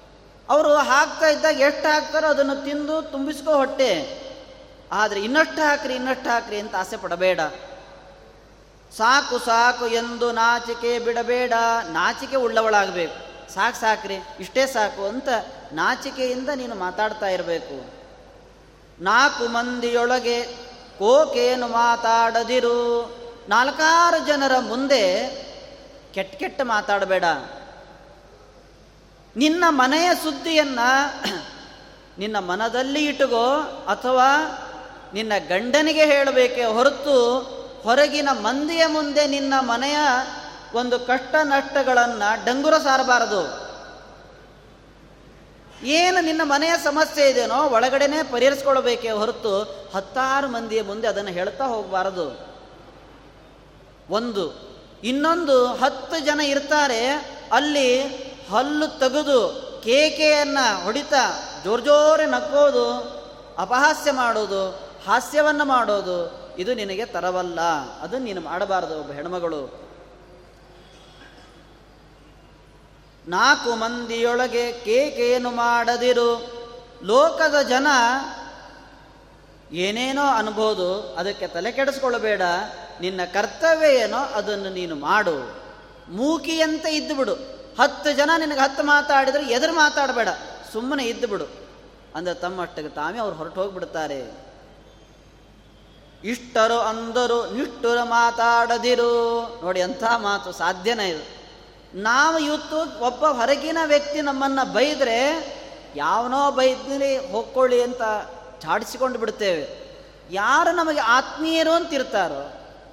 [0.48, 4.22] ಅವರು ಹಾಕ್ತಾ ಇದ್ದಾಗ ಎಷ್ಟು ಹಾಕ್ತಾರೋ ಅದನ್ನು ತಿಂದು ತುಂಬಿಸ್ಕೋ ಹೊಟ್ಟೆ.
[4.92, 7.40] ಆದರೆ ಇನ್ನಷ್ಟು ಹಾಕ್ರಿ ಇನ್ನಷ್ಟು ಹಾಕ್ರಿ ಅಂತ ಆಸೆ ಪಡಬೇಡ.
[8.96, 11.52] ಸಾಕು ಸಾಕು ಎಂದು ನಾಚಿಕೆ ಬಿಡಬೇಡ.
[11.92, 13.26] ನಾಚಿಕೆ ಉಳ್ಳವಳಾಗಬೇಕು.
[13.54, 15.28] ಸಾಕು, ಸಾಕ್ರಿ, ಇಷ್ಟೇ ಸಾಕು ಅಂತ
[15.72, 17.90] ನಾಚಿಕೆಯಿಂದ ನೀನು ಮಾತಾಡ್ತಾ ಇರಬೇಕು.
[19.04, 20.65] ನಾಲ್ಕು ಮಂದಿಯೊಳಗೆ
[20.98, 23.16] ಕೋಕೇನು ಮಾತಾಡದಿರು.
[23.48, 25.26] ನಾಲ್ಕಾರು ಜನರ ಮುಂದೆ
[26.14, 27.24] ಕೆಟ್ಟ ಕೆಟ್ಟ ಮಾತಾಡಬೇಡ.
[29.36, 31.22] ನಿನ್ನ ಮನೆಯ ಸುದ್ದಿಯನ್ನು
[32.18, 33.56] ನಿನ್ನ ಮನದಲ್ಲಿ ಇಟ್ಟುಗೋ
[33.88, 34.28] ಅಥವಾ
[35.14, 37.40] ನಿನ್ನ ಗಂಡನಿಗೆ ಹೇಳಬೇಕೆ ಹೊರತು
[37.82, 39.96] ಹೊರಗಿನ ಮಂದಿಯ ಮುಂದೆ ನಿನ್ನ ಮನೆಯ
[40.74, 43.65] ಒಂದು ಕಷ್ಟ ನಷ್ಟಗಳನ್ನು ಡಂಗುರ ಸಾರಬಾರದು.
[45.82, 49.60] ಏನು ನಿನ್ನ ಮನೆಯ ಸಮಸ್ಯೆ ಇದೆಯೋ ಒಳಗಡೆನೆ ಪರಿಹರಿಸ್ಕೊಳ್ಬೇಕೇ ಹೊರತು
[49.94, 52.46] ಹತ್ತಾರು ಮಂದಿಯ ಮುಂದೆ ಅದನ್ನು ಹೇಳ್ತಾ ಹೋಗಬಾರದು.
[54.10, 57.08] ಒಂದು, ಇನ್ನೊಂದು ಹತ್ತು ಜನ ಇರ್ತಾರೆ,
[57.52, 58.02] ಅಲ್ಲಿ
[58.50, 63.16] ಹಲ್ಲು ತೆಗೆದು ಕೇಕೆಯನ್ನು ಹೊಡಿತಾ ಜೋರು ಜೋರೆ ನಕ್ಕೋದು
[63.58, 64.70] ಅಪಹಾಸ್ಯ ಮಾಡೋದು,
[65.06, 67.60] ಹಾಸ್ಯವನ್ನು ಮಾಡೋದು, ಇದು ನಿನಗೆ ತರವಲ್ಲ.
[68.02, 69.85] ಅದು ನೀನು ಮಾಡಬಾರದು, ಒಬ್ಬ ಹೆಣ್ಮಗಳು.
[73.28, 76.56] ನಾಲ್ಕು ಮಂದಿಯೊಳಗೆ ಕೇಕೇನು ಮಾಡದಿರು?
[77.02, 77.86] ಲೋಕದ ಜನ
[79.72, 82.42] ಏನೇನೋ ಅನ್ಬೋದು, ಅದಕ್ಕೆ ತಲೆ ಕೆಡಿಸ್ಕೊಳ್ಬೇಡ.
[83.00, 85.56] ನಿನ್ನ ಕರ್ತವ್ಯ ಏನೋ ಅದನ್ನು ನೀನು ಮಾಡು.
[86.08, 87.34] ಮೂಕಿಯಂತೆ ಇದ್ದುಬಿಡು.
[87.80, 90.28] ಹತ್ತು ಜನ ನಿನಗೆ ಹತ್ತು ಮಾತಾಡಿದರೆ ಎದುರು ಮಾತಾಡಬೇಡ.
[90.72, 91.44] ಸುಮ್ಮನೆ ಇದ್ದುಬಿಡು.
[92.14, 94.46] ಅಂದರೆ ತಮ್ಮಷ್ಟಕ್ಕೆ ತಾವೇ ಅವ್ರು ಹೊರಟು ಹೋಗ್ಬಿಡ್ತಾರೆ.
[96.24, 99.42] ಇಷ್ಟರು ಅಂದರು ನಿಷ್ಠುರ ಮಾತಾಡದಿರು.
[99.62, 101.35] ನೋಡಿ ಎಂಥ ಮಾತು ಸಾಧ್ಯನೇ ಇದು
[101.96, 105.18] ನಾವು ಇವತ್ತು ಒಬ್ಬ ಹೊರಗಿನ ವ್ಯಕ್ತಿ ನಮ್ಮನ್ನು ಬೈದರೆ
[105.96, 108.02] ಯಾವನೋ ಬೈದ್ನಲ್ಲಿ ಹೋಗ್ಕೊಳ್ಳಿ ಅಂತ
[108.62, 109.86] ಚಾಡಿಸಿಕೊಂಡು ಬಿಡ್ತೇವೆ.
[110.30, 112.52] ಯಾರು ನಮಗೆ ಆತ್ಮೀಯರು ಅಂತಿರ್ತಾರೋ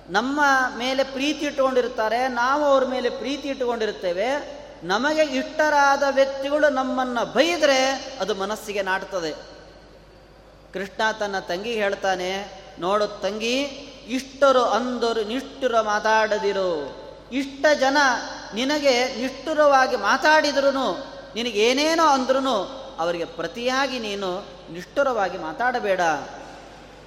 [0.09, 0.41] ನಮ್ಮ
[0.77, 4.63] ಮೇಲೆ ಪ್ರೀತಿ ಇಟ್ಟುಕೊಂಡಿರ್ತಾರೆ, ನಾವು ಅವ್ರ ಮೇಲೆ ಪ್ರೀತಿ ಇಟ್ಟುಕೊಂಡಿರ್ತೇವೆ.
[4.83, 9.31] ನಮಗೆ ಇಷ್ಟರಾದ ವ್ಯಕ್ತಿಗಳು ನಮ್ಮನ್ನು ಬೈದರೆ ಅದು ಮನಸ್ಸಿಗೆ ನಾಟ್ತದೆ.
[10.73, 13.63] ಕೃಷ್ಣ ತನ್ನ ತಂಗಿ ಹೇಳ್ತಾನೆ, ನೋಡು ತಂಗಿ,
[14.07, 17.02] ಇಷ್ಟರು ಅಂದರು ನಿಷ್ಠರು ಮಾತಾಡದಿರು.
[17.31, 17.97] ಇಷ್ಟ ಜನ
[18.55, 20.71] ನಿನಗೆ ನಿಷ್ಠುರವಾಗಿ ಮಾತಾಡಿದ್ರು
[21.35, 26.01] ನಿನಗೇನೇನೋ ಅಂದ್ರೂ ಅವರಿಗೆ ಪ್ರತಿಯಾಗಿ ನೀನು ನಿಷ್ಠುರವಾಗಿ ಮಾತಾಡಬೇಡ.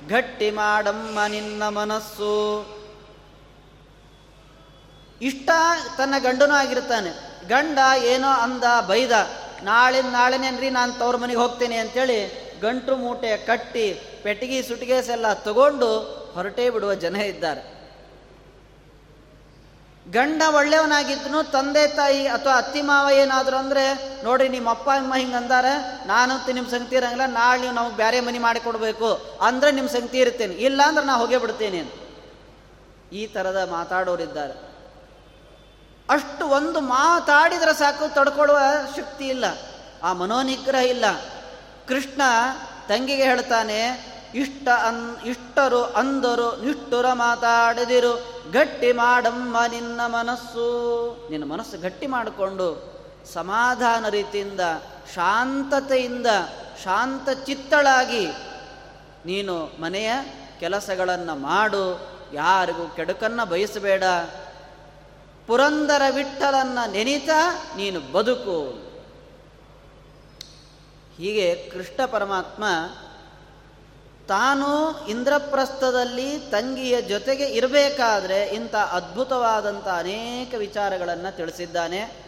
[0.08, 2.66] ಗಟ್ಟಿ ಮಾಡಮ್ಮ ನಿನ್ನ ಮನಸ್ಸು.
[5.22, 5.50] ಇಷ್ಟ
[5.98, 7.10] ತನ್ನ ಗಂಡನೂ ಆಗಿರ್ತಾನೆ.
[7.48, 9.10] ಗಂಡ ಏನೋ ಅಂದ, ಬೈದ
[9.62, 15.98] ನಾಳೆ ನಾಳೆನೇನ್ರಿ ನಾನು ತವ್ರ ಮನೆಗೆ ಹೋಗ್ತೇನೆ ಅಂತೇಳಿ ಗಂಟು ಮೂಟೆ ಕಟ್ಟಿ, ಪೆಟ್ಟಿಗೆ ಸುಟಿಗೆಸೆಲ್ಲ ತಗೊಂಡು
[16.34, 17.75] ಹೊರಟೇ ಬಿಡುವ ಜನ ಇದ್ದಾರೆ.
[20.12, 23.84] ಗಂಡ ಒಳ್ಳೆಯವನಾಗಿದ್ದನು, ತಂದೆ ತಾಯಿ ಅಥವಾ ಅತ್ತಿ ಮಾವ ಏನಾದರೂ ಅಂದರೆ
[24.24, 25.72] ನೋಡಿ ನಿಮ್ಮ ಅಪ್ಪ, ಅಮ್ಮ ಹಿಂಗೆ ಅಂದಾರೆ,
[26.06, 30.82] ನಾನು ನಿಮ್ಮ ಸಂಗತಿ ಇರಂಗಿಲ್ಲ, ನಾಳೆ ನೀವು ನಮಗೆ ಬೇರೆ ಮನೆ ಮಾಡಿಕೊಡ್ಬೇಕು ಅಂದರೆ ನಿಮ್ಮ ಸಂಗತಿ ಇರ್ತೇನೆ, ಇಲ್ಲ
[30.86, 31.80] ಅಂದ್ರೆ ನಾ ಹೋಗೇ ಬಿಡ್ತೇನೆ
[33.12, 34.54] ಈ ಥರದ ಮಾತಾಡೋರಿದ್ದಾರೆ.
[36.10, 38.58] ಅಷ್ಟು ಒಂದು ಮಾತಾಡಿದರೆ ಸಾಕು, ತಡ್ಕೊಳ್ಳುವ
[38.96, 39.44] ಶಕ್ತಿ ಇಲ್ಲ,
[40.02, 41.04] ಆ ಮನೋನಿಗ್ರಹ ಇಲ್ಲ.
[41.88, 42.22] ಕೃಷ್ಣ
[42.88, 43.80] ತಂಗಿಗೆ ಹೇಳ್ತಾನೆ,
[44.34, 50.66] ಇಷ್ಟ ಅನ್, ಇಷ್ಟರು ಅಂದರು, ನಿಷ್ಠುರ ಮಾತಾಡದಿರು ಗಟ್ಟಿ ಮಾಡಮ್ಮ ನಿನ್ನ ಮನಸ್ಸು.
[51.30, 52.96] ನಿನ್ನ ಮನಸ್ಸು ಗಟ್ಟಿ ಮಾಡಿಕೊಂಡು
[53.32, 54.60] ಸಮಾಧಾನ ರೀತಿಯಿಂದ,
[55.14, 56.26] ಶಾಂತತೆಯಿಂದ,
[56.84, 58.26] ಶಾಂತ ಚಿತ್ತಳಾಗಿ
[59.26, 60.12] ನೀನು ಮನೆಯ
[60.60, 62.16] ಕೆಲಸಗಳನ್ನು ಮಾಡು.
[62.32, 64.04] ಯಾರಿಗೂ ಕೆಡುಕನ್ನು ಬಯಸಬೇಡ.
[65.46, 68.86] ಪುರಂದರ ವಿಠಲನ್ನು ನೆನೀತಾ ನೀನು ಬದುಕು.
[71.16, 72.64] ಹೀಗೆ ಕೃಷ್ಣ ಪರಮಾತ್ಮ
[74.28, 82.26] ತಾನು ಇಂದ್ರಪ್ರಸ್ಥದಲ್ಲಿ ತಂಗಿಯ ಜೊತೆಗೆ ಇರಬೇಕಾದ್ರೆ ಇಂಥ ಅದ್ಭುತವಾದಂಥ ಅನೇಕ ವಿಚಾರಗಳನ್ನು ತಿಳಿಸಿದ್ದಾನೆ.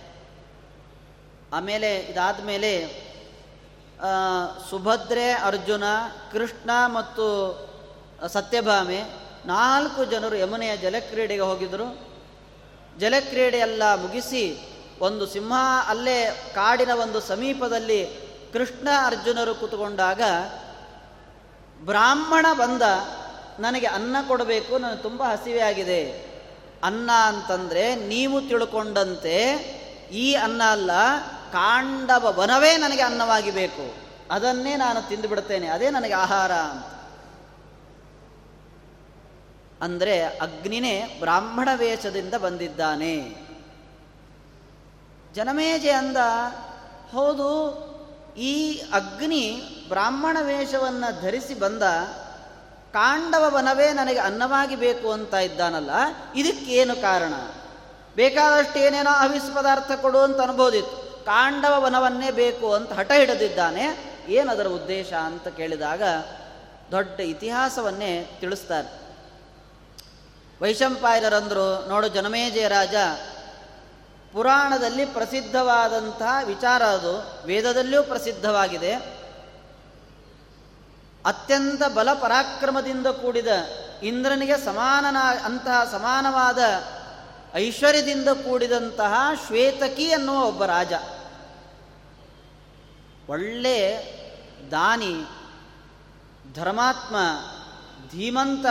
[1.52, 2.86] ಆಮೇಲೆ ಇದಾದ ಮೇಲೆ
[4.70, 5.84] ಸುಭದ್ರೆ, ಅರ್ಜುನ,
[6.32, 7.26] ಕೃಷ್ಣ ಮತ್ತು
[8.28, 9.02] ಸತ್ಯಭಾಮೆ
[9.46, 12.08] ನಾಲ್ಕು ಜನರು ಯಮುನೆಯ ಜಲಕ್ರೀಡೆಗೆ ಹೋಗಿದ್ದರು
[12.98, 15.52] ಜಲಕ್ರೀಡೆಯೆಲ್ಲ ಮುಗಿಸಿ ಒಂದು ಸಿಂಹ
[15.86, 18.06] ಅಲ್ಲೇ ಕಾಡಿನ ಒಂದು ಸಮೀಪದಲ್ಲಿ
[18.52, 20.22] ಕೃಷ್ಣ ಅರ್ಜುನರು ಕೂತ್ಕೊಂಡಾಗ
[21.84, 22.82] ಬ್ರಾಹ್ಮಣ ಬಂದ,
[23.60, 26.28] ನನಗೆ ಅನ್ನ ಕೊಡಬೇಕು, ನನಗೆ ತುಂಬ ಹಸಿವೆ ಆಗಿದೆ.
[26.84, 29.54] ಅನ್ನ ಅಂತಂದರೆ ನೀವು ತಿಳ್ಕೊಂಡಂತೆ,
[30.12, 30.90] ಈ ಅನ್ನ ಅಲ್ಲ,
[31.52, 33.94] ಕಾಂಡವ ವನವೇ ನನಗೆ ಅನ್ನವಾಗಿ ಬೇಕು
[34.30, 36.86] ಅದನ್ನೇ ನಾನು ತಿಂದು ಬಿಡ್ತೇನೆ, ಅದೇ ನನಗೆ ಆಹಾರ ಅಂತ.
[39.82, 43.48] ಅಂದರೆ ಅಗ್ನಿನೇ ಬ್ರಾಹ್ಮಣ ವೇಷದಿಂದ ಬಂದಿದ್ದಾನೆ.
[45.34, 46.16] ಜನಮೇಜೆ ಅಂದ,
[47.12, 47.87] ಹೌದು
[48.38, 49.44] ಈ ಅಗ್ನಿ
[49.88, 51.82] ಬ್ರಾಹ್ಮಣ ವೇಷವನ್ನು ಧರಿಸಿ ಬಂದ
[52.92, 55.90] ಕಾಂಡವ ವನವೇ ನನಗೆ ಅನ್ನವಾಗಿ ಬೇಕು ಅಂತ ಇದ್ದಾನಲ್ಲ,
[56.34, 57.32] ಇದಕ್ಕೇನು ಕಾರಣ?
[58.16, 61.24] ಬೇಕಾದಷ್ಟು ಏನೇನೋ ಅವಿಸ್ ಪದಾರ್ಥ ಕೊಡು ಅಂತ ಅನ್ಬೋದಿತ್ತು.
[61.24, 63.84] ಕಾಂಡವ ವನವನ್ನೇ ಬೇಕು ಅಂತ ಹಠ ಹಿಡಿದಿದ್ದಾನೆ.
[64.28, 66.02] ಏನದರ ಉದ್ದೇಶ ಅಂತ ಕೇಳಿದಾಗ
[66.90, 68.88] ದೊಡ್ಡ ಇತಿಹಾಸವನ್ನೇ ತಿಳಿಸ್ತಾರೆ.
[70.62, 72.94] ವೈಶಂಪಾಯರಂದ್ರು ನೋಡು ಜನಮೇಜಯ ರಾಜ
[74.32, 77.46] ಪುರಾಣದಲ್ಲಿ ಪ್ರಸಿದ್ಧವಾದಂತಹ ವಿಚಾರ ಅದು.
[77.46, 78.94] ವೇದದಲ್ಲಿಯೂ ಪ್ರಸಿದ್ಧವಾಗಿದೆ.
[81.26, 83.46] ಅತ್ಯಂತ ಬಲ ಪರಾಕ್ರಮದಿಂದ ಕೂಡಿದ
[84.02, 86.58] ಇಂದ್ರನಿಗೆ ಸಮಾನನ, ಅಂತಹ ಸಮಾನವಾದ
[87.54, 89.14] ಐಶ್ವರ್ಯದಿಂದ ಕೂಡಿದಂತಹ
[89.46, 90.92] ಶ್ವೇತಕಿ ಅನ್ನುವ ಒಬ್ಬ ರಾಜ.
[93.28, 94.08] ಒಳ್ಳೆ
[94.70, 95.24] ದಾನಿ,
[96.54, 97.16] ಧರ್ಮಾತ್ಮ,
[98.10, 98.66] ಧೀಮಂತ,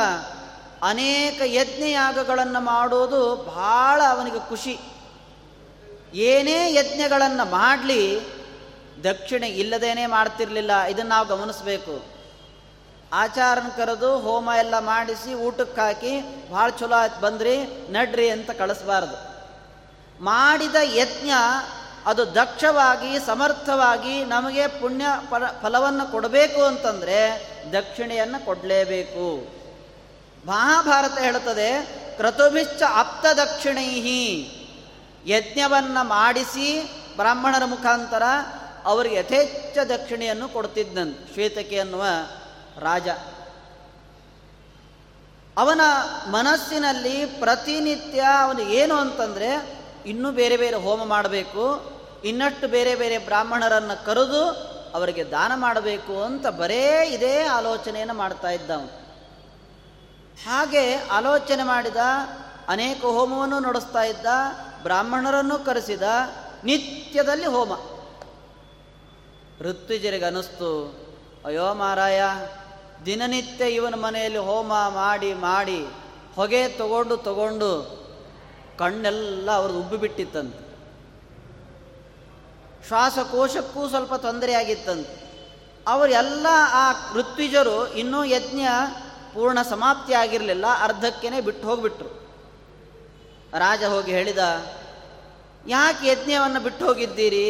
[0.84, 4.80] ಅನೇಕ ಯಜ್ಞಯಾಗಗಳನ್ನು ಮಾಡೋದು ಬಹಳ ಅವನಿಗೆ ಖುಷಿ.
[6.14, 8.20] ಏನೇ ಯಜ್ಞಗಳನ್ನು ಮಾಡಲಿ,
[9.04, 12.18] ದಕ್ಷಿಣೆ ಇಲ್ಲದೇನೆ ಮಾಡ್ತಿರ್ಲಿಲ್ಲ, ಇದನ್ನು ನಾವು ಗಮನಿಸಬೇಕು.
[13.14, 17.58] ಆಚಾರನ ಕರೆದು ಹೋಮ ಎಲ್ಲ ಮಾಡಿಸಿ, ಊಟಕ್ಕೆ ಹಾಕಿ, ಭಾಳ ಚಲೋ ಆಯ್ತು ಬಂದ್ರಿ,
[17.90, 19.38] ನಡ್ರಿ ಅಂತ ಕಳಿಸ್ಬಾರ್ದು.
[20.24, 21.30] ಮಾಡಿದ ಯಜ್ಞ,
[22.06, 29.58] ಅದು ದಕ್ಷವಾಗಿ, ಸಮರ್ಥವಾಗಿ ನಮಗೆ ಪುಣ್ಯ ಫಲ, ಫಲವನ್ನು ಕೊಡಬೇಕು ಅಂತಂದರೆ ದಕ್ಷಿಣೆಯನ್ನು ಕೊಡಲೇಬೇಕು.
[30.48, 31.86] ಮಹಾಭಾರತ ಹೇಳುತ್ತದೆ,
[32.18, 34.54] ಕ್ರತುಭಿಶ್ಚ ಆಪ್ತ ದಕ್ಷಿಣೈಹಿ
[35.28, 36.68] ಯಜ್ಞವನ್ನು ಮಾಡಿಸಿ
[37.16, 38.24] ಬ್ರಾಹ್ಮಣರ ಮುಖಾಂತರ
[38.86, 42.04] ಅವರಿಗೆ ಯಥೇಚ್ಛ ದಕ್ಷಿಣೆಯನ್ನು ಕೊಡ್ತಿದ್ದನು ಶ್ವೇತಕೆ ಅನ್ನುವ
[42.80, 43.08] ರಾಜ.
[45.58, 45.82] ಅವನ
[46.30, 49.50] ಮನಸ್ಸಿನಲ್ಲಿ ಪ್ರತಿನಿತ್ಯ ಅವನು ಏನು ಅಂತಂದರೆ
[50.06, 51.64] ಇನ್ನೂ ಬೇರೆ ಬೇರೆ ಹೋಮ ಮಾಡಬೇಕು,
[52.24, 54.44] ಇನ್ನಷ್ಟು ಬೇರೆ ಬೇರೆ ಬ್ರಾಹ್ಮಣರನ್ನು ಕರೆದು
[54.94, 58.92] ಅವರಿಗೆ ದಾನ ಮಾಡಬೇಕು ಅಂತ ಬರೇ ಇದೇ ಆಲೋಚನೆಯನ್ನು ಮಾಡ್ತಾ ಇದ್ದವನು.
[60.46, 62.02] ಹಾಗೆ ಆಲೋಚನೆ ಮಾಡಿದ,
[62.68, 64.26] ಅನೇಕ ಹೋಮವನ್ನು ನಡೆಸ್ತಾ ಇದ್ದ
[64.88, 66.02] ಬ್ರಾಹ್ಮಣರನ್ನು ಕರೆಸಿದ
[66.64, 67.74] ನಿತ್ಯದಲ್ಲಿ ಹೋಮ.
[69.62, 70.70] ಋತ್ವಿಜರಿಗೆ ಅನಿಸ್ತು,
[71.46, 72.22] ಅಯ್ಯೋ ಮಾರಾಯ,
[73.06, 75.88] ದಿನನಿತ್ಯ ಇವನ ಮನೆಯಲ್ಲಿ ಹೋಮ ಮಾಡಿ ಮಾಡಿ,
[76.36, 77.72] ಹೊಗೆ ತಗೊಂಡು ತಗೊಂಡು,
[78.80, 80.68] ಕಣ್ಣೆಲ್ಲ ಅವ್ರದ್ದು ಉಬ್ಬಿ ಬಿಟ್ಟಿತ್ತಂತೆ.
[82.88, 85.28] ಶ್ವಾಸಕೋಶಕ್ಕೂ ಸ್ವಲ್ಪ ತೊಂದರೆಯಾಗಿತ್ತಂತೆ.
[85.88, 88.62] ಅವರೆಲ್ಲ ಆ ಋತ್ವಿಜರು ಇನ್ನೂ ಯಜ್ಞ
[89.34, 92.27] ಪೂರ್ಣ ಸಮಾಪ್ತಿ ಆಗಿರಲಿಲ್ಲ ಅರ್ಧಕ್ಕೇನೆ ಬಿಟ್ಟು ಹೋಗಿಬಿಟ್ರು.
[93.54, 94.44] ರಾಜ ಹೋಗಿ ಹೇಳಿದ,
[95.68, 97.48] ಯಾಕೆ ಯಜ್ಞವನ್ನು ಬಿಟ್ಟು ಹೋಗಿದ್ದೀರಿ?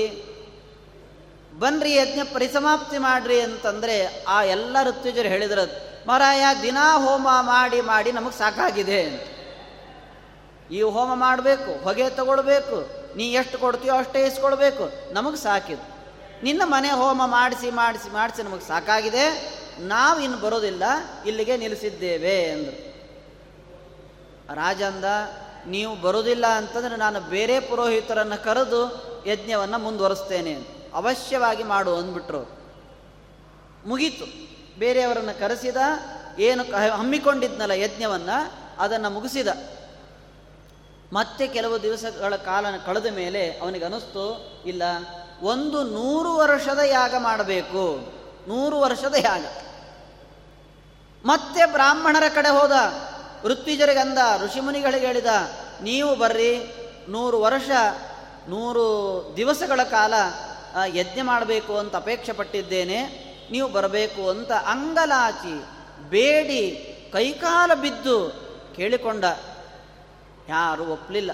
[1.61, 3.95] ಬನ್ರಿ ಯಜ್ಞ ಪರಿಸಮಾಪ್ತಿ ಮಾಡ್ರಿ ಅಂತಂದರೆ
[4.35, 5.59] ಆ ಎಲ್ಲ ಋತ್ವಿಜರು ಹೇಳಿದ್ರ
[6.07, 9.23] ಮರಾಯ ದಿನಾ ಹೋಮ ಮಾಡಿ ಮಾಡಿ ನಮಗೆ ಸಾಕಾಗಿದೆ ಅಂತ.
[10.71, 12.77] ಈ ಹೋಮ ಮಾಡಬೇಕು, ಹೊಗೆ ತಗೊಳ್ಬೇಕು,
[13.17, 15.85] ನೀ ಎಷ್ಟು ಕೊಡ್ತೀಯೋ ಅಷ್ಟೇ ಇಸ್ಕೊಳ್ಬೇಕು, ನಮಗೆ ಸಾಕಿದು.
[16.43, 19.25] ನಿನ್ನ ಮನೆ ಹೋಮ ಮಾಡಿಸಿ ಮಾಡಿಸಿ ಮಾಡಿಸಿ ನಮಗೆ ಸಾಕಾಗಿದೆ,
[19.93, 20.83] ನಾವು ಇನ್ನು ಬರೋದಿಲ್ಲ,
[21.25, 22.77] ಇಲ್ಲಿಗೆ ನಿಲ್ಲಿಸಿದ್ದೇವೆ ಎಂದರು
[24.55, 25.05] ರಾಜಂದ
[25.67, 28.81] ನೀವು ಬರೋದಿಲ್ಲ ಅಂತಂದರೆ ನಾನು ಬೇರೆ ಪುರೋಹಿತರನ್ನು ಕರೆದು
[29.27, 32.49] ಯಜ್ಞವನ್ನು ಮುಂದುವರಿಸ್ತೇನೆ ಅವಶ್ಯವಾಗಿ ಮಾಡು ಅಂದ್ಬಿಟ್ರು.
[33.85, 34.25] ಮುಗೀತು.
[34.79, 35.77] ಬೇರೆಯವರನ್ನು ಕರೆಸಿದ,
[36.39, 36.63] ಏನು
[36.97, 39.47] ಹಮ್ಮಿಕೊಂಡಿದ್ನಲ್ಲ ಯಜ್ಞವನ್ನು, ಅದನ್ನು ಮುಗಿಸಿದ.
[41.13, 44.25] ಮತ್ತೆ ಕೆಲವು ದಿವಸಗಳ ಕಾಲ ಕಳೆದ ಮೇಲೆ ಅವನಿಗೆ ಅನಿಸ್ತು
[44.65, 44.83] ಇಲ್ಲ,
[45.41, 48.13] ಒಂದು ನೂರು ವರ್ಷದ ಯಾಗ ಮಾಡಬೇಕು.
[48.47, 49.45] ನೂರು ವರ್ಷದ ಯಾಗ.
[51.25, 52.71] ಮತ್ತೆ ಬ್ರಾಹ್ಮಣರ ಕಡೆ ಹೋದ.
[53.43, 55.25] ಋತ್ವಿಜರಿಗೆ ಅಂದ ಋಷಿಮುನಿಗಳಿಗೆ ಹೇಳಿದ,
[55.81, 56.53] ನೀವು ಬರ್ರಿ,
[57.09, 57.69] ನೂರು ವರ್ಷ,
[58.49, 58.85] ನೂರು
[59.37, 60.13] ದಿವಸಗಳ ಕಾಲ
[60.93, 65.65] ಯಜ್ಞ ಮಾಡಬೇಕು ಅಂತ ಅಪೇಕ್ಷೆ ಪಟ್ಟಿದ್ದೇನೆ, ನೀವು ಬರಬೇಕು ಅಂತ ಅಂಗಲಾಚಿ
[66.09, 66.63] ಬೇಡಿ,
[67.13, 68.17] ಕೈಕಾಲ ಬಿದ್ದು
[68.75, 69.25] ಕೇಳಿಕೊಂಡ.
[70.49, 71.31] ಯಾರು ಒಪ್ಪಲಿಲ್ಲ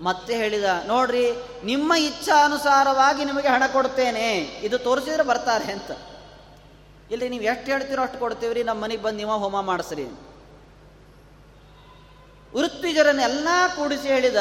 [0.00, 1.32] ಮತ್ತೆ ಹೇಳಿದ, ನೋಡ್ರಿ,
[1.64, 5.90] ನಿಮ್ಮ ಇಚ್ಛಾನುಸಾರವಾಗಿ ನಿಮಗೆ ಹಣ ಕೊಡ್ತೇನೆ, ಇದು ತೋರಿಸಿದ್ರೆ ಬರ್ತಾರೆ ಅಂತ.
[7.12, 10.04] ಇಲ್ಲಿ ನೀವು ಎಷ್ಟು ಹೇಳ್ತೀರೋ ಅಷ್ಟು ಕೊಡ್ತೀವ್ರಿ ನಮ್ಮ ಮನೆಗೆ ಬಂದು ನೀವು ಹೋಮ ಮಾಡಿಸ್ರಿ
[12.52, 14.40] ವೃತ್ತಿಜರನ್ನೆಲ್ಲ ಕೂಡಿಸಿ ಹೇಳಿದ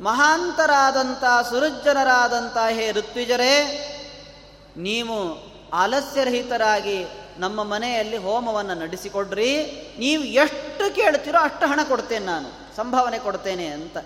[0.00, 3.54] ಮಹಾಂತರಾದಂಥ ಸುರಜ್ಜನರಾದಂಥ ಹೇ ಋತ್ವಿಜರೇ,
[4.76, 5.16] ನೀವು
[5.72, 6.98] ಆಲಸ್ಯರಹಿತರಾಗಿ
[7.38, 9.50] ನಮ್ಮ ಮನೆಯಲ್ಲಿ ಹೋಮವನ್ನು ನಡೆಸಿಕೊಡ್ರಿ,
[9.98, 13.96] ನೀವು ಎಷ್ಟು ಕೇಳ್ತೀರೋ ಅಷ್ಟು ಹಣ ಕೊಡ್ತೇನೆ ನಾನು, ಸಂಭಾವನೆ ಕೊಡ್ತೇನೆ ಅಂತ.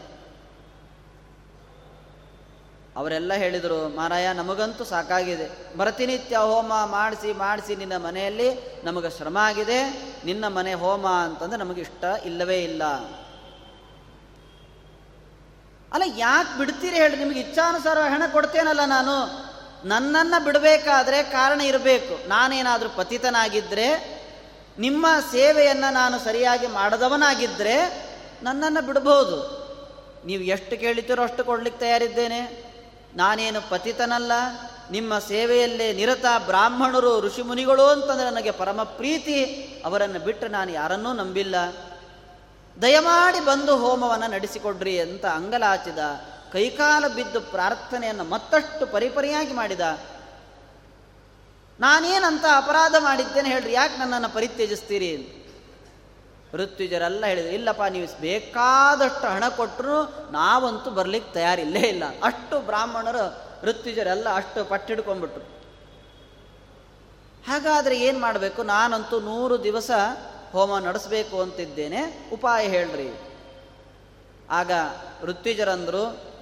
[2.96, 5.46] ಅವರೆಲ್ಲ ಹೇಳಿದರು, ಮಾರಾಯ, ನಮಗಂತೂ ಸಾಕಾಗಿದೆ.
[5.76, 9.84] ಪ್ರತಿನಿತ್ಯ ಹೋಮ ಮಾಡಿಸಿ ಮಾಡಿಸಿ ನಿನ್ನ ಮನೆಯಲ್ಲಿ ನಮಗೆ ಶ್ರಮ ಆಗಿದೆ.
[10.24, 12.84] ನಿನ್ನ ಮನೆ ಹೋಮ ಅಂತಂದ್ರೆ ನಮಗೆ ಇಷ್ಟ ಇಲ್ಲವೇ ಇಲ್ಲ.
[15.92, 19.44] ಅಲ್ಲ, ಯಾಕೆ ಬಿಡ್ತೀರಿ ಹೇಳಿ, ನಿಮಗೆ ಇಚ್ಛಾನುಸಾರ ಹಣ ಕೊಡ್ತೇನಲ್ಲ ನಾನು.
[19.88, 22.28] ನನ್ನನ್ನು ಬಿಡಬೇಕಾದ್ರೆ ಕಾರಣ ಇರಬೇಕು.
[22.28, 24.14] ನಾನೇನಾದರೂ ಪತಿತನಾಗಿದ್ದರೆ
[24.78, 27.76] ನಿಮ್ಮ ಸೇವೆಯನ್ನು ನಾನು ಸರಿಯಾಗಿ ಮಾಡದವನಾಗಿದ್ದರೆ
[28.42, 29.64] ನನ್ನನ್ನು ಬಿಡಬಹುದು
[30.24, 32.63] ನೀವು ಎಷ್ಟು ಕೇಳಿತೀರೋ ಅಷ್ಟು ಕೊಡ್ಲಿಕ್ಕೆ ತಯಾರಿದ್ದೇನೆ.
[33.16, 34.32] ನಾನೇನು ಪತಿತನಲ್ಲ?
[34.90, 39.44] ನಿಮ್ಮ ಸೇವೆಯಲ್ಲೇ ನಿರತ ಬ್ರಾಹ್ಮಣರು, ಋಷಿಮುನಿಗಳು ಅಂತಂದರೆ ನನಗೆ ಪರಮ ಪ್ರೀತಿ.
[39.84, 41.54] ಅವರನ್ನು ಬಿಟ್ಟು ನಾನು ಯಾರನ್ನೂ ನಂಬಿಲ್ಲ.
[42.82, 45.98] ದಯಮಾಡಿ ಬಂದು ಹೋಮವನ್ನು ನಡೆಸಿಕೊಡ್ರಿ ಅಂತ ಅಂಗಲಾಚಿದ,
[46.52, 49.80] ಕೈಕಾಲ ಬಿದ್ದು ಪ್ರಾರ್ಥನೆಯನ್ನು ಮತ್ತಷ್ಟು ಪರಿಪರಿಯಾಗಿ ಮಾಡಿದ.
[51.80, 55.40] ನಾನೇನಂತ ಅಪರಾಧ ಮಾಡಿದ್ದೇನೆ ಹೇಳ್ರಿ, ಯಾಕೆ ನನ್ನನ್ನು ಪರಿತ್ಯಜಿಸ್ತೀರಿ
[56.56, 62.02] ಋತ್ವಿಜರೆಲ್ಲ ಹೇಳಿದ್ರು, ಇಲ್ಲಪ್ಪ, ನೀವು ಬೇಕಾದಷ್ಟು ಹಣ ಕೊಟ್ಟರು ನಾವಂತೂ ಬರ್ಲಿಕ್ಕೆ ತಯಾರಿಲ್ಲೇ ಇಲ್ಲ.
[62.22, 63.24] ಅಷ್ಟು ಬ್ರಾಹ್ಮಣರು
[63.66, 65.54] ಋತ್ವಿಜರೆಲ್ಲ ಅಷ್ಟು ಪಟ್ಟಿಡ್ಕೊಂಡ್ಬಿಟ್ರು.
[67.46, 68.62] ಹಾಗಾದರೆ ಏನು ಮಾಡಬೇಕು?
[68.62, 69.90] ನಾನಂತೂ ನೂರು ದಿವಸ
[70.52, 73.20] ಹೋಮ ನಡೆಸಬೇಕು ಅಂತಿದ್ದೇನೆ, ಉಪಾಯ ಹೇಳ್ರಿ.
[74.50, 74.70] ಆಗ
[75.22, 76.34] ಋತ್ವಿಜರಂದರು,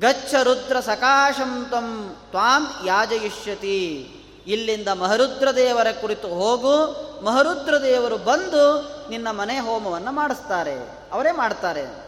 [0.00, 4.08] ಗಚ್ಚ ರುದ್ರ ಸಕಾಶಂ ತಂ ತ್ವಾಂ ಯಾಜಯಿಷ್ಯತಿ.
[4.46, 6.74] ಇಲ್ಲಿಂದ ಮಹರುದ್ರ ದೇವರ ಕುರಿತು ಹೋಗು
[7.24, 10.74] ಮಹರುದ್ರ ದೇವರು ಬಂದು ನಿನ್ನ ಮನೆ ಹೋಮವನ್ನು ಮಾಡಿಸ್ತಾರೆ.
[11.12, 12.04] ಅವರೇ ಮಾಡ್ತಾರೆ.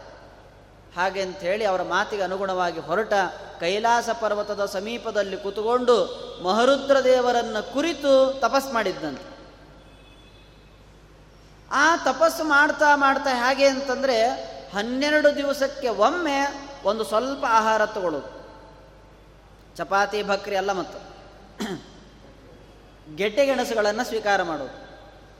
[0.95, 3.13] ಹಾಗೆ ಅಂತ ಹೇಳಿ ಅವರ ಮಾತಿಗೆ ಅನುಗುಣವಾಗಿ ಹೊರಟ
[3.59, 5.95] ಕೈಲಾಸ ಪರ್ವತದ ಸಮೀಪದಲ್ಲಿ ಕೂತುಕೊಂಡು
[6.43, 9.37] ಮಹರುದ್ರ ದೇವರನ್ನು ಕುರಿತು ತಪಸ್ ಮಾಡಿದ್ದಂತೆ
[11.71, 14.29] ಆ ತಪಸ್ಸು ಮಾಡ್ತಾ ಮಾಡ್ತಾ ಹೇಗೆ ಅಂತಂದರೆ
[14.73, 18.37] ಹನ್ನೆರಡು ದಿವಸಕ್ಕೆ ಒಮ್ಮೆ ಒಂದು ಸ್ವಲ್ಪ ಆಹಾರ ತಗೊಳ್ಳೋದು.
[19.75, 20.99] ಚಪಾತಿ ಭಕ್ರಿ ಅಲ್ಲ ಮತ್ತು
[23.15, 24.86] ಗೆಡ್ಡೆ ಗೆಣಸುಗಳನ್ನು ಸ್ವೀಕಾರ ಮಾಡೋದು.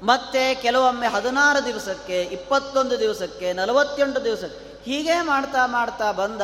[0.04, 6.42] ಮತ್ತೆ ಕೆಲವೊಮ್ಮೆ ಹದಿನಾರು ದಿವಸಕ್ಕೆ, ಇಪ್ಪತ್ತೊಂದು ದಿವಸಕ್ಕೆ, ನಲವತ್ತೆಂಟು ದಿವಸಕ್ಕೆ ಹೀಗೆ ಮಾಡ್ತಾ ಮಾಡ್ತಾ ಬಂದ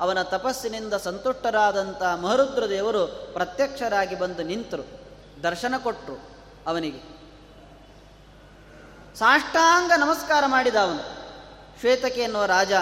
[0.00, 4.84] ಅವನ ತಪಸ್ಸಿನಿಂದ ಸಂತುಷ್ಟರಾದಂಥ ಮಹರುದ್ರ ದೇವರು ಪ್ರತ್ಯಕ್ಷರಾಗಿ ಬಂದು ನಿಂತರು.
[5.42, 7.16] ದರ್ಶನ ಕೊಟ್ಟರು ಅವನಿಗೆ.
[9.18, 11.02] ಸಾಷ್ಟಾಂಗ ನಮಸ್ಕಾರ ಮಾಡಿದ ಅವನು.
[11.80, 12.72] ಶ್ವೇತಕೆ ಎನ್ನುವ ರಾಜ,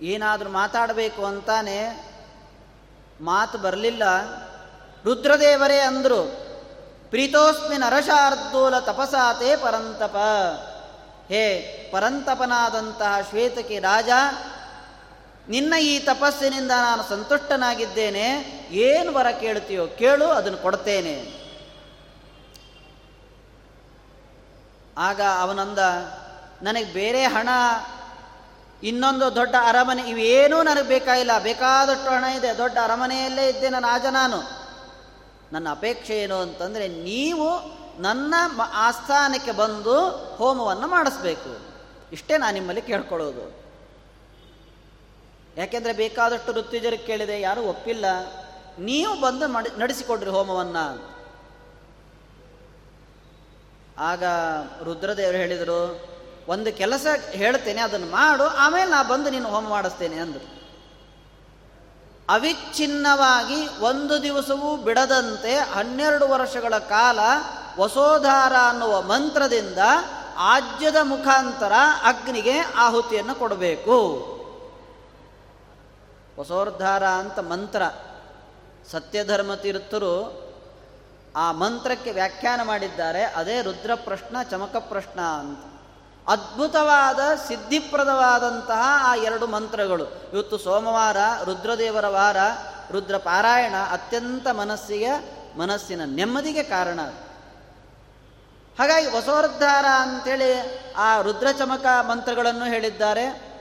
[0.00, 2.10] ಏನಾದರೂ ಮಾತಾಡಬೇಕು ಅಂತಾನೆ
[3.20, 4.02] ಮಾತು ಬರಲಿಲ್ಲ.
[5.04, 6.44] ರುದ್ರದೇವರೇ ಅಂದರು,
[7.10, 10.16] ಪ್ರೀತೋಸ್ಮಿ ನರಶಾರ್ದೂಲ ತಪಸಾತೆ ಪರಂತಪ.
[11.28, 11.60] ಹೇ,
[11.92, 14.08] ಪರಂತಪನಾದಂತಹ ಶ್ವೇತಕಿ ರಾಜ,
[15.48, 18.26] ನಿನ್ನ ಈ ತಪಸ್ಸಿನಿಂದ ನಾನು ಸಂತುಷ್ಟನಾಗಿದ್ದೇನೆ.
[18.70, 21.44] ಏನು ವರ ಕೇಳ್ತೀಯೋ ಕೇಳು, ಅದನ್ನು ಕೊಡ್ತೇನೆ.
[24.98, 25.78] ಆಗ ಅವನಂದ,
[26.62, 27.48] ನನಗೆ ಬೇರೆ ಹಣ,
[28.82, 34.63] ಇನ್ನೊಂದು ದೊಡ್ಡ ಅರಮನೆ, ಇವೇನೂ ನನಗೆ ಬೇಕಾಗಿಲ್ಲ ಬೇಕಾದಷ್ಟು ಹಣ ಇದೆ, ದೊಡ್ಡ ಅರಮನೆಯಲ್ಲೇ ಇದ್ದೆ ನಾನು ಆಜ ನಾನು.
[35.54, 37.48] ನನ್ನ ಅಪೇಕ್ಷೆ ಏನು ಅಂತಂದರೆ ನೀವು
[38.02, 38.34] ನನ್ನ
[38.72, 41.58] ಆಸ್ಥಾನಕ್ಕೆ ಬಂದು ಹೋಮವನ್ನು ಮಾಡಿಸ್ಬೇಕು.
[42.12, 43.56] ಇಷ್ಟೇ ನಾನು ನಿಮ್ಮಲ್ಲಿ ಕೇಳ್ಕೊಳ್ಳೋದು.
[45.56, 48.04] ಯಾಕೆಂದರೆ ಬೇಕಾದಷ್ಟು ಋತ್ವಿಜರಿಗೆ ಕೇಳಿದೆ, ಯಾರೂ ಒಪ್ಪಿಲ್ಲ.
[48.78, 51.14] ನೀವು ಬಂದು ಮಾಡಿ ನಡೆಸಿಕೊಡ್ರಿ ಹೋಮವನ್ನು.
[53.98, 54.22] ಆಗ
[54.84, 56.08] ರುದ್ರದೇವರು ಹೇಳಿದರು,
[56.48, 60.63] ಒಂದು ಕೆಲಸ ಹೇಳ್ತೇನೆ, ಅದನ್ನು ಮಾಡು, ಆಮೇಲೆ ನಾ ಬಂದು ನೀನು ಹೋಮ ಮಾಡಿಸ್ತೇನೆ ಅಂದರು.
[62.28, 67.18] ಅವಿಚ್ಛಿನ್ನವಾಗಿ ಒಂದು ದಿವಸವೂ ಬಿಡದಂತೆ ಹನ್ನೆರಡು ವರ್ಷಗಳ ಕಾಲ
[67.78, 69.78] ವಸೋಧಾರ ಅನ್ನುವ ಮಂತ್ರದಿಂದ
[70.36, 71.72] ಆಜ್ಯದ ಮುಖಾಂತರ
[72.04, 74.24] ಅಗ್ನಿಗೆ ಆಹುತಿಯನ್ನು ಕೊಡಬೇಕು.
[76.40, 77.82] ವಸೋರ್ಧಾರ ಅಂತ ಮಂತ್ರ.
[78.92, 80.44] ಸತ್ಯಧರ್ಮ ತೀರ್ಥರು
[81.36, 83.24] ಆ ಮಂತ್ರಕ್ಕೆ ವ್ಯಾಖ್ಯಾನ ಮಾಡಿದ್ದಾರೆ.
[83.24, 85.73] ಅದೇ ರುದ್ರ ಪ್ರಶ್ನ ಚಮಕ ಪ್ರಶ್ನ ಅಂತ.
[86.28, 90.04] ಅದ್ಭುತವಾದ, ಸಿದ್ಧಿಪ್ರದವಾದಂತಹ ಆ ಎರಡು ಮಂತ್ರಗಳು.
[90.32, 92.36] ಇವತ್ತು ಸೋಮವಾರ, ರುದ್ರದೇವರ ವಾರ
[92.92, 97.00] ರುದ್ರ ಪಾರಾಯಣ ಅತ್ಯಂತ ಮನಸ್ಸಿಗೆ, ಮನಸ್ಸಿನ ನೆಮ್ಮದಿಗೆ ಕಾರಣ
[98.78, 103.54] ಹಾಗಾಗಿ ವಸೋರ್ಧಾರ ಅಂಥೇಳಿ ಆ ರುದ್ರಚಮಕ ಮಂತ್ರಗಳನ್ನು ಹೇಳಿದ್ದಾರೆ.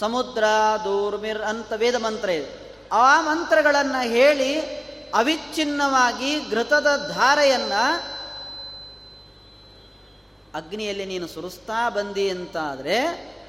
[0.00, 0.44] ಸಮುದ್ರ,
[0.84, 2.74] ದೂರ್ಮಿರ್ ಅಂತ ವೇದ ಮಂತ್ರ ಇದೆ.
[2.92, 4.60] ಆ ಮಂತ್ರಗಳನ್ನು ಹೇಳಿ
[5.14, 8.15] ಅವಿಚ್ಛಿನ್ನವಾಗಿ ಘೃತದ ಧಾರೆಯನ್ನು
[10.56, 12.96] ಅಗ್ನಿಯಲ್ಲಿ ನೀನು ಸುರಿಸ್ತಾ ಬಂದಿ ಅಂತಾದರೆ,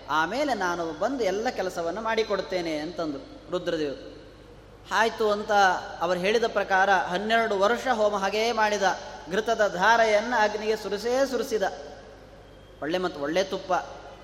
[0.09, 4.17] ಆಮೇಲೆ ನಾನು ಬಂದು ಎಲ್ಲ ಕೆಲಸವನ್ನು ಮಾಡಿಕೊಡ್ತೇನೆ ಅಂತಂದರು ರುದ್ರದೇವರು.
[4.91, 5.51] ಆಯಿತು ಅಂತ
[6.01, 8.83] ಅವರು ಹೇಳಿದ ಪ್ರಕಾರ ಹನ್ನೆರಡು ವರ್ಷ ಹೋಮ ಹಾಗೇ ಮಾಡಿದ.
[9.31, 11.63] ಘೃತದ ಧಾರೆಯನ್ನು ಅಗ್ನಿಗೆ ಸುರಿಸೇ ಸುರಿಸಿದ.
[12.81, 13.71] ಒಳ್ಳೆ ಮತ್ತು ಒಳ್ಳೆ ತುಪ್ಪ,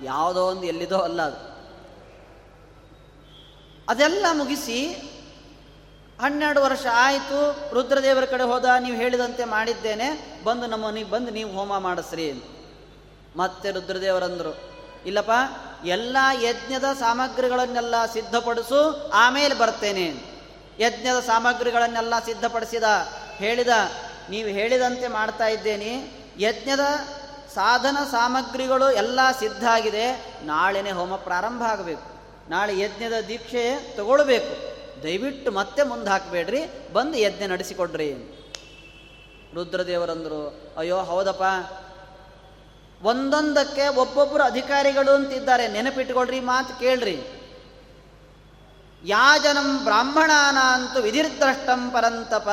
[0.01, 1.41] ಯಾವುದೋ ಒಂದು ಎಲ್ಲಿದೋ ಅಲ್ಲ ಅದು.
[3.89, 4.79] ಅದೆಲ್ಲ ಮುಗಿಸಿ
[6.21, 7.39] ಹನ್ನೆರಡು ವರ್ಷ ಆಯಿತು.
[7.73, 10.07] ರುದ್ರದೇವರ ಕಡೆ ಹೋದ, ನೀವು ಹೇಳಿದಂತೆ ಮಾಡಿದ್ದೇನೆ.
[10.43, 12.31] ಬಂದು ನಮ್ಮನಿಗೆ ಮನೆಗೆ ಬಂದು ನೀವು ಹೋಮ ಮಾಡಿಸ್ರಿ
[13.35, 14.73] ಮತ್ತೆ ರುದ್ರದೇವರಂದರು.
[15.05, 15.31] ಇಲ್ಲಪ್ಪ,
[15.85, 20.13] ಎಲ್ಲ ಯಜ್ಞದ ಸಾಮಗ್ರಿಗಳನ್ನೆಲ್ಲ ಸಿದ್ಧಪಡಿಸು, ಆಮೇಲೆ ಬರ್ತೇನೆ.
[20.79, 22.83] ಯಜ್ಞದ ಸಾಮಗ್ರಿಗಳನ್ನೆಲ್ಲ ಸಿದ್ಧಪಡಿಸಿದ,
[23.35, 23.67] ಹೇಳಿದ,
[24.29, 26.11] ನೀವು ಹೇಳಿದಂತೆ ಮಾಡ್ತಾ ಇದ್ದೇನೆ.
[26.39, 26.79] ಯಜ್ಞದ
[27.53, 30.35] ಸಾಧನ ಸಾಮಗ್ರಿಗಳು ಎಲ್ಲ ಸಿದ್ಧ ಆಗಿದೆ.
[30.43, 32.13] ನಾಳೆನೇ ಹೋಮ ಪ್ರಾರಂಭ ಆಗಬೇಕು.
[32.49, 34.73] ನಾಳೆ ಯಜ್ಞದ ದೀಕ್ಷೆ ತಗೊಳ್ಬೇಕು.
[35.03, 38.13] ದಯವಿಟ್ಟು ಮತ್ತೆ ಮುಂದೆ ಹಾಕಬೇಡ್ರಿ ಬಂದು ಯಜ್ಞ ನಡೆಸಿಕೊಡ್ರಿ.
[39.53, 41.43] ರುದ್ರದೇವರಂದರು, ಅಯ್ಯೋ, ಹೌದಪ್ಪ
[43.03, 45.67] ಒಂದೊಂದಕ್ಕೆ ಒಬ್ಬೊಬ್ಬರು ಅಧಿಕಾರಿಗಳು ಅಂತಿದ್ದಾರೆ.
[45.67, 47.39] ನೆನಪಿಟ್ಕೊಳ್ರಿ ಮಾತು ಕೇಳ್ರಿ.
[49.05, 52.49] ಯಾಜನಂ ಬ್ರಾಹ್ಮಣಾನ ಅಂತೂ ವಿಧಿರ್ದ್ರಷ್ಟಂ ಪರಂತಪ.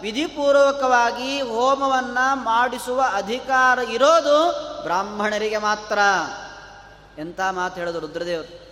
[0.00, 4.50] ವಿಧಿಪೂರ್ವಕವಾಗಿ ಹೋಮವನ್ನ ಮಾಡಿಸುವ ಅಧಿಕಾರ ಇರೋದು
[4.82, 5.98] ಬ್ರಾಹ್ಮಣರಿಗೆ ಮಾತ್ರ.
[7.18, 8.64] ಎಂತ ಮಾತು ಹೇಳೋದು ರುದ್ರದೇವರು?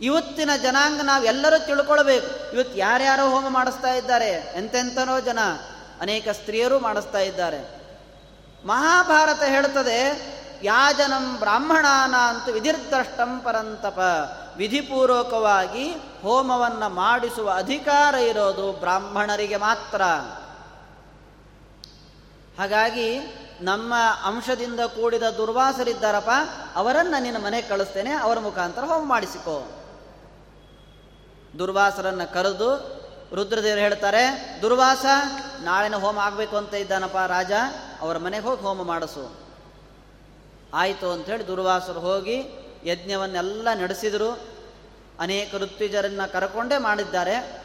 [0.00, 2.52] ಇವತ್ತಿನ ಜನಾಂಗ ನಾವೆಲ್ಲರೂ ತಿಳ್ಕೊಳ್ಬೇಕು.
[2.52, 4.54] ಇವತ್ತು ಯಾರ್ಯಾರೋ ಹೋಮ ಮಾಡಿಸ್ತಾ ಇದ್ದಾರೆ.
[4.56, 5.38] ಎಂತೆಂತನೋ ಜನ
[6.00, 7.84] ಅನೇಕ ಸ್ತ್ರೀಯರು ಮಾಡಿಸ್ತಾ ಇದ್ದಾರೆ.
[8.66, 10.33] ಮಹಾಭಾರತ ಹೇಳ್ತದೆ
[10.64, 13.98] ಯಾಜನಂ ಬ್ರಾಹ್ಮಣಾನ ಅಂತೂ ವಿಧಿರ್ದ್ರಷ್ಟಂ ಪರಂತಪ.
[14.56, 20.02] ವಿಧಿಪೂರ್ವಕವಾಗಿ ಹೋಮವನ್ನು ಮಾಡಿಸುವ ಅಧಿಕಾರ ಇರೋದು ಬ್ರಾಹ್ಮಣರಿಗೆ ಮಾತ್ರ.
[22.58, 23.18] ಹಾಗಾಗಿ
[23.60, 26.30] ನಮ್ಮ ಅಂಶದಿಂದ ಕೂಡಿದ ದುರ್ವಾಸರಿದ್ದಾರಪ್ಪ,
[26.76, 29.70] ಅವರನ್ನು ನಿನ್ನ ಮನೆಗೆ ಕಳಿಸ್ತೇನೆ, ಅವರ ಮುಖಾಂತರ ಹೋಮ ಮಾಡಿಸಿಕೋ.
[31.58, 32.76] ದುರ್ವಾಸರನ್ನು ಕರೆದು
[33.34, 35.06] ರುದ್ರದೇವರು ಹೇಳ್ತಾರೆ, ದುರ್ವಾಸ,
[35.60, 37.52] ನಾಳೆನ ಹೋಮ ಆಗಬೇಕು ಅಂತ ಇದ್ದಾನಪ್ಪ ರಾಜ,
[38.00, 39.43] ಅವರ ಮನೆಗೆ ಹೋಗಿ ಹೋಮ ಮಾಡಿಸು.
[40.74, 42.44] ಆಯಿತು ಅಂಥೇಳಿ ದುರ್ವಾಸರು ಹೋಗಿ
[42.84, 44.40] ಯಜ್ಞವನ್ನೆಲ್ಲ ನಡೆಸಿದರು.
[45.20, 47.64] ಅನೇಕ ಋತ್ವಿಜರನ್ನು ಕರಕೊಂಡೇ ಮಾಡಿದ್ದಾರೆ.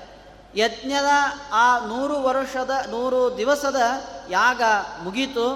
[0.55, 1.05] ಯಜ್ಞದ
[1.51, 3.75] ಆ ನೂರು ವರ್ಷದ, ನೂರು ದಿವಸದ
[4.29, 4.61] ಯಾಗ
[5.03, 5.55] ಮುಗೀತು.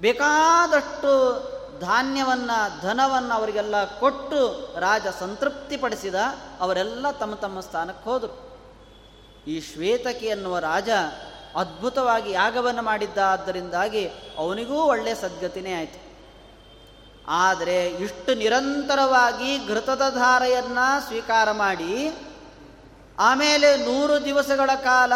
[0.00, 6.14] ಬೇಕಾದಷ್ಟು ಧಾನ್ಯವನ್ನು, ಧನವನ್ನು ಅವರಿಗೆಲ್ಲ ಕೊಟ್ಟು ರಾಜ ಸಂತೃಪ್ತಿಪಡಿಸಿದ
[6.60, 8.52] ಅವರೆಲ್ಲ ತಮ್ಮ ತಮ್ಮ ಸ್ಥಾನಕ್ಕೆ ಹೋದರು.
[9.46, 10.90] ಈ ಶ್ವೇತಕಿ ಎನ್ನುವ ರಾಜ
[11.56, 16.11] ಅದ್ಭುತವಾಗಿ ಯಾಗವನ್ನು ಮಾಡಿದ್ದ ಆದ್ದರಿಂದಾಗಿ ಅವನಿಗೂ ಒಳ್ಳೆಯ ಸದ್ಗತಿನೇ ಆಯಿತು.
[17.28, 22.16] ಆದರೆ ಇಷ್ಟು ನಿರಂತರವಾಗಿ ಘೃತದ ಧಾರೆಯನ್ನು ಸ್ವೀಕಾರ ಮಾಡಿ,
[23.18, 25.12] ಆಮೇಲೆ ನೂರು ದಿವಸಗಳ ಕಾಲ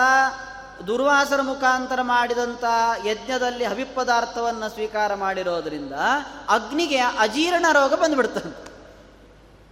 [0.86, 2.64] ದುರ್ವಾಸರ ಮುಖಾಂತರ ಮಾಡಿದಂಥ
[3.06, 5.92] ಯಜ್ಞದಲ್ಲಿ ಹವಿಪದಾರ್ಥವನ್ನು ಸ್ವೀಕಾರ ಮಾಡಿರೋದ್ರಿಂದ
[6.48, 8.64] ಅಗ್ನಿಗೆ ಅಜೀರ್ಣ ರೋಗ ಬಂದುಬಿಡ್ತಂತೆ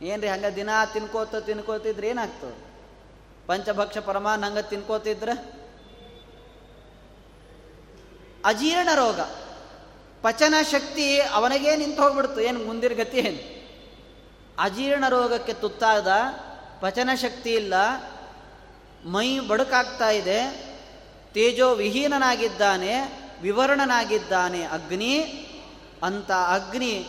[0.06, 2.56] ಏನ್ರಿ ಹಂಗೆ ದಿನ ತಿನ್ಕೋತ ತಿನ್ಕೋತಿದ್ರೆ ಏನಾಗ್ತದೆ?
[3.46, 5.34] ಪಂಚಭಕ್ಷ ಪರಮಾನ್ ಹಂಗೆ ತಿನ್ಕೋತಿದ್ರೆ
[8.44, 9.20] ಅಜೀರ್ಣ ರೋಗ.
[10.24, 12.40] ಪಚನ ಶಕ್ತಿ ಅವನಿಗೇ ನಿಂತು ಹೋಗ್ಬಿಡ್ತು.
[12.40, 13.54] ಏನು ಮುಂದಿನ ಗತಿ ಏನು?
[14.58, 16.08] ಅಜೀರ್ಣ ರೋಗಕ್ಕೆ ತುತ್ತಾದ
[16.80, 17.74] ಪಚನ ಶಕ್ತಿ ಇಲ್ಲ.
[19.06, 20.50] ಮೈ ಬಡುಕಾಗ್ತಾ ಇದೆ.
[21.34, 22.92] ತೇಜೋ ವಿಹೀನನಾಗಿದ್ದಾನೆ,
[23.42, 25.18] ವಿವರಣನಾಗಿದ್ದಾನೆ ಅಗ್ನಿ.
[26.02, 27.06] ಅಂತ ಅಗ್ನಿ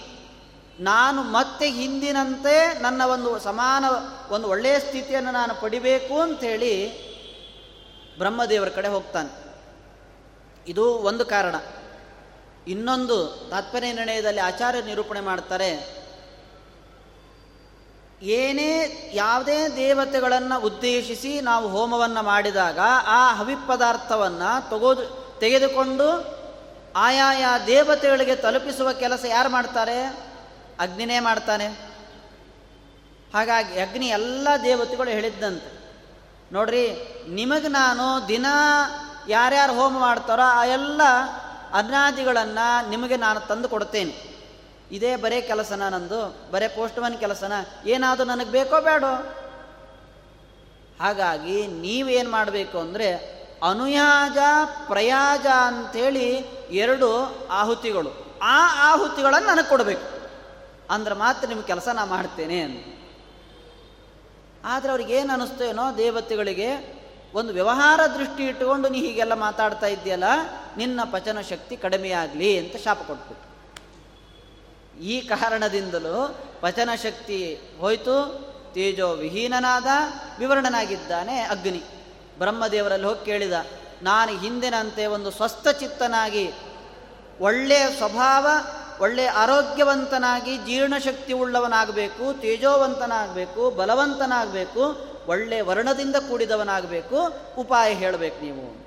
[0.80, 3.86] ನಾನು ಮತ್ತೆ ಹಿಂದಿನಂತೆ ನನ್ನ ಒಂದು ಸಮಾನ
[4.30, 7.06] ಒಂದು ಒಳ್ಳೆಯ ಸ್ಥಿತಿಯನ್ನು ನಾನು ಪಡಿಬೇಕು ಅಂಥೇಳಿ
[8.18, 9.44] ಬ್ರಹ್ಮದೇವರ ಕಡೆ ಹೋಗ್ತಾನೆ.
[10.68, 11.56] ಇದು ಒಂದು ಕಾರಣ.
[12.68, 15.70] ಇನ್ನೊಂದು ತಾತ್ಪರ್ಯ ನಿರ್ಣಯದಲ್ಲಿ ಆಚಾರ್ಯ ನಿರೂಪಣೆ ಮಾಡ್ತಾರೆ.
[18.22, 18.72] ಏನೇ
[19.14, 26.36] ಯಾವುದೇ ದೇವತೆಗಳನ್ನು ಉದ್ದೇಶಿಸಿ ನಾವು ಹೋಮವನ್ನು ಮಾಡಿದಾಗ ಆ ಹವಿಪದಾರ್ಥವನ್ನು ತಗೋದು, ತೆಗೆದುಕೊಂಡು
[26.96, 30.06] ಆಯಾಯ ದೇವತೆಗಳಿಗೆ ತಲುಪಿಸುವ ಕೆಲಸ ಯಾರು ಮಾಡ್ತಾರೆ?
[30.80, 31.68] ಅಗ್ನಿನೇ ಮಾಡ್ತಾನೆ.
[33.34, 35.76] ಹಾಗಾಗಿ ಅಗ್ನಿ ಎಲ್ಲ ದೇವತೆಗಳು ಹೇಳಿದ್ದಂತೆ.
[36.52, 36.86] ನೋಡ್ರಿ,
[37.30, 38.46] ನಿಮಗೆ ನಾನು ದಿನ
[39.28, 41.02] ಯಾರ್ಯಾರು ಹೋಮ ಮಾಡ್ತಾರೋ ಆ ಎಲ್ಲ
[41.76, 44.36] ಅನ್ನಾದಿಗಳನ್ನು ನಿಮಗೆ ನಾನು ತಂದು ಕೊಡ್ತೇನೆ
[44.92, 47.54] ಇದೇ ಬರೇ ಕೆಲಸನ ನಂದು, ಬರೇ ಪೋಸ್ಟ್ಮನ್ ಕೆಲಸನ.
[47.86, 49.36] ಏನಾದರೂ ನನಗೆ ಬೇಕೋ ಬೇಡೋ.
[51.02, 53.36] ಹಾಗಾಗಿ ನೀವೇನು ಮಾಡಬೇಕು ಅಂದರೆ,
[53.70, 54.38] ಅನುಯಾಜ,
[54.88, 56.38] ಪ್ರಯಾಜ ಅಂಥೇಳಿ
[56.72, 58.40] ಎರಡು ಆಹುತಿಗಳು.
[58.44, 60.16] ಆ ಆಹುತಿಗಳನ್ನು ನನಗೆ ಕೊಡಬೇಕು.
[60.90, 62.86] ಅಂದ್ರೆ ಮಾತ್ರ ನಿಮ್ಮ ಕೆಲಸ ನಾ ಮಾಡ್ತೇನೆ ಅಂತ
[64.66, 66.95] ಆದರೆ ಅವ್ರಿಗೆ ಏನು ಅನ್ನಿಸ್ತೇನೋ ದೇವತೆಗಳಿಗೆ
[67.36, 70.28] ಒಂದು ವ್ಯವಹಾರ ದೃಷ್ಟಿ ಇಟ್ಟುಕೊಂಡು ನೀ ಹೀಗೆಲ್ಲ ಮಾತಾಡ್ತಾ ಇದ್ದೀಯಲ್ಲ,
[70.78, 73.46] ನಿನ್ನ ಪಚನ ಶಕ್ತಿ ಕಡಿಮೆಯಾಗಲಿ ಅಂತ ಶಾಪ ಕೊಟ್ಬಿಟ್ಟು
[75.00, 76.18] ಈ ಕಾರಣದಿಂದಲೂ
[76.62, 77.40] ಪಚನ ಶಕ್ತಿ
[77.80, 78.18] ಹೋಯಿತು,
[78.74, 79.90] ತೇಜೋ ವಿಹೀನನಾದ,
[80.40, 81.82] ವಿವರಣನಾಗಿದ್ದಾನೆ ಅಗ್ನಿ.
[82.40, 83.58] ಬ್ರಹ್ಮದೇವರಲ್ಲಿ ಹೋಗಿ ಕೇಳಿದ,
[84.04, 86.46] ನಾನು ಹಿಂದಿನಂತೆ ಒಂದು ಸ್ವಸ್ಥ ಚಿತ್ತನಾಗಿ
[87.40, 88.48] ಒಳ್ಳೆಯ ಸ್ವಭಾವ
[89.00, 94.84] ಒಳ್ಳೆಯ ಆರೋಗ್ಯವಂತನಾಗಿ ಜೀರ್ಣಶಕ್ತಿ ಉಳ್ಳವನಾಗಬೇಕು, ತೇಜೋವಂತನಾಗಬೇಕು, ಬಲವಂತನಾಗಬೇಕು
[95.28, 97.34] ಒಳ್ಳೆಯ ವರ್ಣದಿಂದ ಕೂಡಿದವನಾಗಬೇಕು.
[97.58, 98.86] ಉಪಾಯ ಹೇಳಬೇಕು ನೀವು.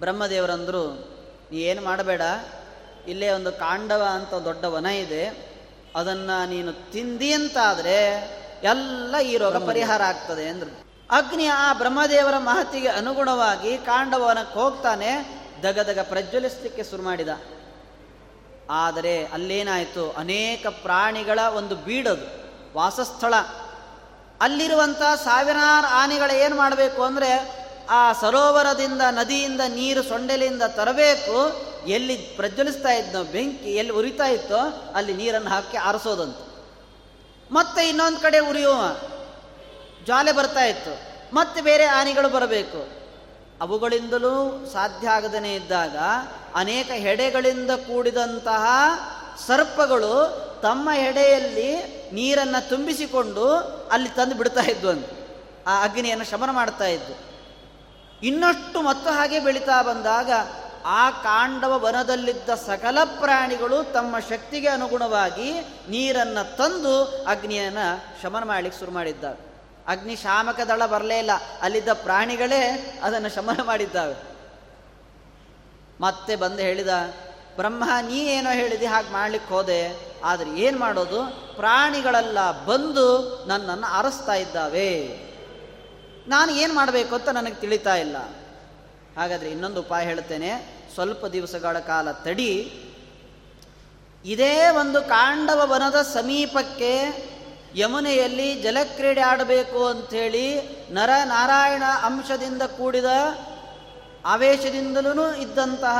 [0.00, 1.10] ಬ್ರಹ್ಮದೇವರಂದರು
[1.52, 2.22] ನೀ ಏನು ಮಾಡಬೇಡ
[3.08, 5.50] ಇಲ್ಲೇ ಒಂದು ಕಾಂಡವ ಅಂತ ದೊಡ್ಡ ವನ ಇದೆ
[5.96, 8.30] ಅದನ್ನು ನೀನು ತಿಂದಿ ಅಂತಾದರೆ
[8.62, 10.84] ಎಲ್ಲ ಈ ರೋಗ ಪರಿಹಾರ ಆಗ್ತದೆ ಅಂದರು.
[11.10, 17.28] ಅಗ್ನಿ ಆ ಬ್ರಹ್ಮದೇವರ ಮಹತಿಗೆ ಅನುಗುಣವಾಗಿ ಕಾಂಡವನಕ್ಕೆ ಹೋಗ್ತಾನೆ ದಗದಗ ಪ್ರಜ್ವಲಿಸಲಿಕ್ಕೆ ಶುರು ಮಾಡಿದ.
[18.70, 22.26] ಆದರೆ ಅಲ್ಲೇನಾಯಿತು ಅನೇಕ ಪ್ರಾಣಿಗಳ ಒಂದು ಬೀಡದು
[22.76, 23.34] ವಾಸಸ್ಥಳ.
[24.40, 31.70] ಅಲ್ಲಿರುವಂಥ ಸಾವಿರಾರು ಆನೆಗಳು ಏನು ಮಾಡಬೇಕು ಅಂದರೆ ಆ ಸರೋವರದಿಂದ, ನದಿಯಿಂದ ನೀರು ಸೊಂಡೆಲಿಂದ ತರಬೇಕು.
[31.86, 36.36] ಎಲ್ಲಿ ಪ್ರಜ್ವಲಿಸ್ತಾ ಇದ್ನೋ, ಬೆಂಕಿ ಎಲ್ಲಿ ಉರಿತಾ ಇತ್ತೋ ಅಲ್ಲಿ ನೀರನ್ನು ಹಾಕಿ ಆರಿಸೋದಂತ.
[37.52, 38.96] ಮತ್ತೆ ಇನ್ನೊಂದು ಕಡೆ ಉರಿಯುವ
[40.04, 41.10] ಜ್ವಾಲೆ ಬರ್ತಾ ಇತ್ತು.
[41.34, 43.00] ಮತ್ತೆ ಬೇರೆ ಆನೆಗಳು ಬರಬೇಕು.
[43.60, 45.96] ಅವುಗಳಿಂದಲೂ ಸಾಧ್ಯ ಆಗದೇ ಇದ್ದಾಗ
[46.54, 48.66] ಅನೇಕ ಹೆಡೆಗಳಿಂದ ಕೂಡಿದಂತಹ
[49.46, 50.12] ಸರ್ಪಗಳು
[50.62, 53.52] ತಮ್ಮ ಹೆಡೆಯಲ್ಲಿ ನೀರನ್ನು ತುಂಬಿಸಿಕೊಂಡು
[53.92, 55.06] ಅಲ್ಲಿ ತಂದು ಬಿಡ್ತಾ ಇದ್ದು ಅಂತ
[55.66, 57.30] ಆ ಅಗ್ನಿಯನ್ನು ಶಮನ ಮಾಡ್ತಾ ಇದ್ದು.
[58.22, 60.30] ಇನ್ನಷ್ಟು ಮತ್ತು ಹಾಗೆ ಬೆಳೀತಾ ಬಂದಾಗ
[60.84, 65.52] ಆ ಕಾಂಡವ ವನದಲ್ಲಿದ್ದ ಸಕಲ ಪ್ರಾಣಿಗಳು ತಮ್ಮ ಶಕ್ತಿಗೆ ಅನುಗುಣವಾಗಿ
[65.88, 69.50] ನೀರನ್ನು ತಂದು ಅಗ್ನಿಯನ್ನು ಶಮನ ಮಾಡಲಿಕ್ಕೆ ಶುರು ಮಾಡಿದ್ದಾವೆ.
[69.86, 71.30] ಅಗ್ನಿ ಶಾಮಕ ದಳ ಬರಲೇ ಇಲ್ಲ.
[71.62, 74.14] ಅಲ್ಲಿದ್ದ ಪ್ರಾಣಿಗಳೇ ಅದನ್ನು ಶಮನ ಮಾಡಿದ್ದಾವೆ.
[76.00, 76.88] ಮತ್ತೆ ಬಂದು ಹೇಳಿದ,
[77.56, 80.09] ಬ್ರಹ್ಮ, ನೀ ಏನೋ ಹೇಳಿದಿ, ಹಾಗೆ ಮಾಡ್ಲಿಕ್ಕೆ ಹೋದೆ.
[80.24, 81.22] ಆದರೆ ಏನು ಮಾಡೋದು?
[81.56, 85.20] ಪ್ರಾಣಿಗಳೆಲ್ಲ ಬಂದು ನನ್ನನ್ನು ಅರಸ್ತಾ ಇದ್ದಾವೆ.
[86.28, 88.16] ನಾನು ಏನು ಮಾಡಬೇಕು ಅಂತ ನನಗೆ ತಿಳಿತಾ ಇಲ್ಲ.
[89.16, 92.80] ಹಾಗಾದರೆ ಇನ್ನೊಂದು ಉಪಾಯ ಹೇಳ್ತೇನೆ ಸ್ವಲ್ಪ ದಿವಸಗಳ ಕಾಲ ತಡಿ.
[94.24, 97.30] ಇದೇ ಒಂದು ಕಾಂಡವ ವನದ ಸಮೀಪಕ್ಕೆ
[97.74, 100.60] ಯಮುನೆಯಲ್ಲಿ ಜಲಕ್ರೀಡೆ ಆಡಬೇಕು ಅಂಥೇಳಿ
[100.90, 103.04] ನರ ನಾರಾಯಣ ಅಂಶದಿಂದ ಕೂಡಿದ
[104.26, 105.98] ಆವೇಶದಿಂದಲೂ ಇದ್ದಂತಹ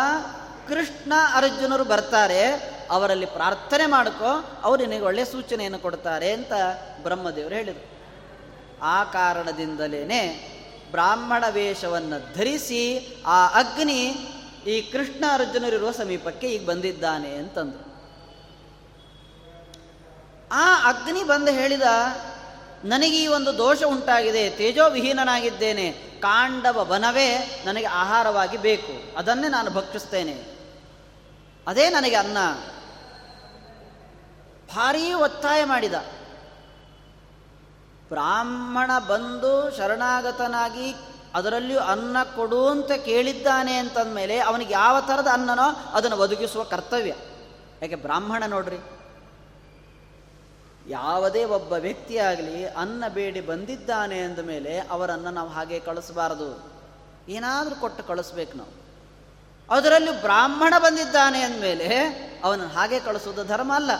[0.68, 2.79] ಕೃಷ್ಣ ಅರ್ಜುನರು ಬರ್ತಾರೆ.
[2.90, 4.30] ಅವರಲ್ಲಿ ಪ್ರಾರ್ಥನೆ ಮಾಡ್ಕೋ,
[4.62, 6.52] ಅವರು ನಿನಗೆ ಒಳ್ಳೆಯ ಸೂಚನೆಯನ್ನು ಕೊಡ್ತಾರೆ ಅಂತ
[7.02, 7.84] ಬ್ರಹ್ಮದೇವರು ಹೇಳಿದರು.
[8.82, 10.12] ಆ ಕಾರಣದಿಂದಲೇ
[10.90, 12.82] ಬ್ರಾಹ್ಮಣ ವೇಷವನ್ನು ಧರಿಸಿ
[13.26, 14.00] ಆ ಅಗ್ನಿ
[14.66, 17.90] ಈ ಕೃಷ್ಣ ಅರ್ಜುನರಿರುವ ಸಮೀಪಕ್ಕೆ ಈಗ ಬಂದಿದ್ದಾನೆ ಅಂತಂದರು.
[20.52, 21.82] ಆ ಅಗ್ನಿ ಬಂದು ಹೇಳಿದ,
[22.84, 30.36] ನನಗೆ ಈ ಒಂದು ದೋಷ ಉಂಟಾಗಿದೆ, ತೇಜೋವಿಹೀನನಾಗಿದ್ದೇನೆ, ಕಾಂಡವ ವನವೇ ನನಗೆ ಆಹಾರವಾಗಿ ಬೇಕು, ಅದನ್ನೇ ನಾನು ಭಕ್ಷಿಸ್ತೇನೆ.
[31.66, 32.38] ಅದೇ ನನಗೆ ಅನ್ನ.
[34.74, 35.96] ಭಾರೀ ಒತ್ತಾಯ ಮಾಡಿದ.
[38.08, 40.88] ಬ್ರಾಹ್ಮಣ ಬಂದು ಶರಣಾಗತನಾಗಿ
[41.34, 47.14] ಅದರಲ್ಲಿಯೂ ಅನ್ನ ಕೊಡು ಅಂತ ಕೇಳಿದ್ದಾನೆ ಅಂತಂದಮೇಲೆ ಅವನಿಗೆ ಯಾವ ಥರದ ಅನ್ನನೋ ಅದನ್ನು ಒದಗಿಸುವ ಕರ್ತವ್ಯ.
[47.82, 48.80] ಯಾಕೆ ಬ್ರಾಹ್ಮಣ ನೋಡ್ರಿ,
[50.88, 56.50] ಯಾವುದೇ ಒಬ್ಬ ವ್ಯಕ್ತಿಯಾಗಲಿ ಅನ್ನ ಬೇಡಿ ಬಂದಿದ್ದಾನೆ ಅಂದ ಮೇಲೆ ಅವರನ್ನು ನಾವು ಹಾಗೆ ಕಳಿಸಬಾರದು.
[57.28, 58.72] ಏನಾದರೂ ಕೊಟ್ಟು ಕಳಿಸ್ಬೇಕು ನಾವು.
[59.68, 61.88] ಅದರಲ್ಲಿ ಬ್ರಾಹ್ಮಣ ಬಂದಿದ್ದಾನೆ ಅಂದಮೇಲೆ
[62.44, 63.90] ಅವನನ್ನು ಹಾಗೆ ಕಳಿಸೋದು ಧರ್ಮ ಅಲ್ಲ.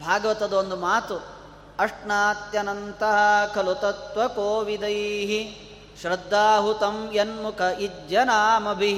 [0.00, 1.16] ಭಾಗವತದ ಒಂದು ಮಾತು,
[1.78, 3.02] ಅಷ್ಟಾತ್ಯನಂತ
[3.54, 4.96] ಖಲು ತತ್ವ ಕೋವಿದೈ
[6.00, 8.92] ಶ್ರದ್ಧಾಹುತಂ ಯನ್ಮುಖ ಇಜ್ಜನಾಮಭಿ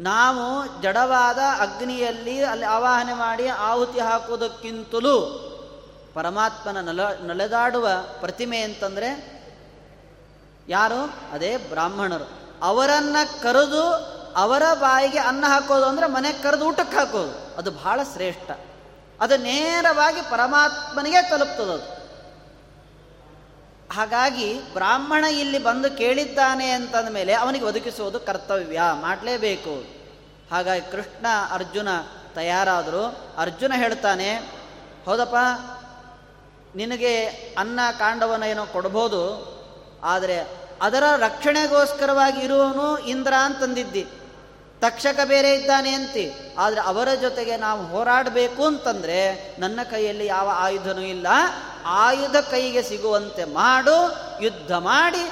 [0.00, 0.44] ನಾವು
[0.82, 5.40] ಜಡವಾದ ಅಗ್ನಿಯಲ್ಲಿ ಅಲ್ಲಿ ಆವಾಹನೆ ಮಾಡಿ ಆಹುತಿ ಹಾಕುವುದಕ್ಕಿಂತಲೂ
[6.14, 7.88] ಪರಮಾತ್ಮನ ನಲ ನಲೆದಾಡುವ
[8.20, 9.34] ಪ್ರತಿಮೆ ಅಂತಂದರೆ
[10.68, 11.32] ಯಾರು?
[11.32, 12.28] ಅದೇ ಬ್ರಾಹ್ಮಣರು.
[12.62, 13.82] ಅವರನ್ನು ಕರೆದು
[14.36, 17.43] ಅವರ ಬಾಯಿಗೆ ಅನ್ನ ಹಾಕೋದು ಅಂದರೆ ಮನೆಗೆ ಕರೆದು ಊಟಕ್ಕೆ ಹಾಕೋದು.
[17.58, 18.50] ಅದು ಬಹಳ ಶ್ರೇಷ್ಠ.
[19.20, 22.04] ಅದು ನೇರವಾಗಿ ಪರಮಾತ್ಮನಿಗೆ ತಲುಪ್ತದದು.
[23.94, 29.84] ಹಾಗಾಗಿ ಬ್ರಾಹ್ಮಣ ಇಲ್ಲಿ ಬಂದು ಕೇಳಿದ್ದಾನೆ ಅಂತಂದ ಮೇಲೆ ಅವನಿಗೆ ಒದಗಿಸುವುದು ಕರ್ತವ್ಯ, ಮಾಡಲೇಬೇಕು.
[30.50, 31.88] ಹಾಗಾಗಿ ಕೃಷ್ಣ, ಅರ್ಜುನ
[32.34, 33.04] ತಯಾರಾದರು.
[33.38, 34.30] ಅರ್ಜುನ ಹೇಳ್ತಾನೆ,
[35.06, 35.36] ಹೌದಪ್ಪ,
[36.76, 37.24] ನಿನಗೆ
[37.58, 39.22] ಅನ್ನ, ಕಾಂಡವನ್ನು ಏನೋ ಕೊಡ್ಬೋದು,
[40.04, 40.38] ಆದರೆ
[40.82, 44.06] ಅದರ ರಕ್ಷಣೆಗೋಸ್ಕರವಾಗಿ ಇರುವನು ಇಂದ್ರ ಅಂತಂದಿದ್ದಿ.
[44.84, 46.32] ತಕ್ಷಕ ಬೇರೆ ಇದ್ದಾನೆ ಅಂತಿ.
[46.58, 49.18] ಆದರೆ ಅವರ ಜೊತೆಗೆ ನಾವು ಹೋರಾಡಬೇಕು ಅಂತಂದರೆ
[49.58, 51.26] ನನ್ನ ಕೈಯಲ್ಲಿ ಯಾವ ಆಯುಧನೂ ಇಲ್ಲ.
[51.84, 53.96] ಆಯುಧ ಕೈಗೆ ಸಿಗುವಂತೆ ಮಾಡು,
[54.42, 55.30] ಯುದ್ಧ ಮಾಡಿ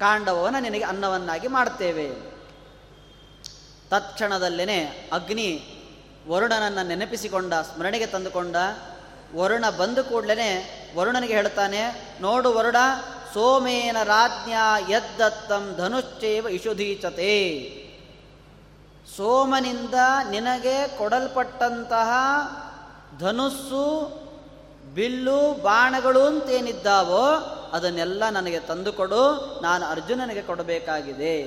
[0.00, 2.08] ಕಾಂಡವನ ನಿನಗೆ ಅನ್ನವನ್ನಾಗಿ ಮಾಡ್ತೇವೆ.
[3.90, 5.50] ತತ್ಕ್ಷಣದಲ್ಲೇ ಅಗ್ನಿ
[6.28, 8.56] ವರುಣನನ್ನು ನೆನಪಿಸಿಕೊಂಡ, ಸ್ಮರಣೆಗೆ ತಂದುಕೊಂಡ.
[9.36, 10.50] ವರುಣ ಬಂದ ಕೂಡಲೇ
[10.96, 11.82] ವರುಣನಿಗೆ ಹೇಳ್ತಾನೆ,
[12.20, 12.76] ನೋಡು ವರುಣ,
[13.34, 14.52] ಸೋಮೇನ ರಾಜ್ಞ
[14.92, 17.38] ಯದ್ದತ್ತಂ ಧನುಶ್ಚೇವ ಇಶುಧೀಚತೆ
[19.06, 19.94] ಸೋಮನಿಂದ
[20.30, 22.10] ನಿನಗೆ ಕೊಡಲ್ಪಟ್ಟಂತಹ
[23.18, 24.08] ಧನುಸ್ಸು,
[24.94, 27.26] ಬಿಲ್ಲು, ಬಾಣಗಳು ಅಂತೇನಿದ್ದಾವೋ
[27.72, 29.22] ಅದನ್ನೆಲ್ಲ ನನಗೆ ತಂದುಕೊಡು,
[29.62, 31.42] ನಾನು ಅರ್ಜುನನಿಗೆ ಕೊಡಬೇಕಾಗಿದೆ.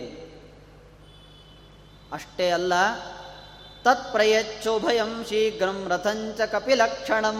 [2.13, 2.73] ಅಷ್ಟೇ ಅಲ್ಲ,
[3.83, 7.39] ತತ್ಪ್ರಯಚ್ಛೋಭಯಂ ಶೀಘ್ರಂ ರಥಂಚ ಕಪಿಲಕ್ಷಣಂ.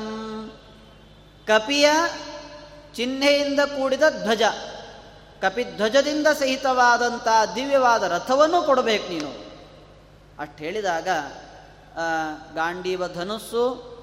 [1.47, 1.89] ಕಪಿಯ
[2.95, 4.41] ಚಿಹ್ನೆಯಿಂದ ಕೂಡಿದ ಧ್ವಜ,
[5.41, 9.45] ಕಪಿಧ್ವಜದಿಂದ ಸಹಿತವಾದಂಥ ದಿವ್ಯವಾದ ರಥವನ್ನು ಕೊಡಬೇಕು ನೀನು.
[10.39, 11.07] ಅಷ್ಟು ಹೇಳಿದಾಗ
[12.55, 13.95] ಗಾಂಡೀವ ಧನುಸ್ಸು,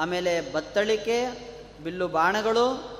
[0.00, 1.26] ಆಮೇಲೆ ಬತ್ತಳಿಕೆ,
[1.84, 2.92] ಬಿಲ್ಲು ಬಾಣಗಳು,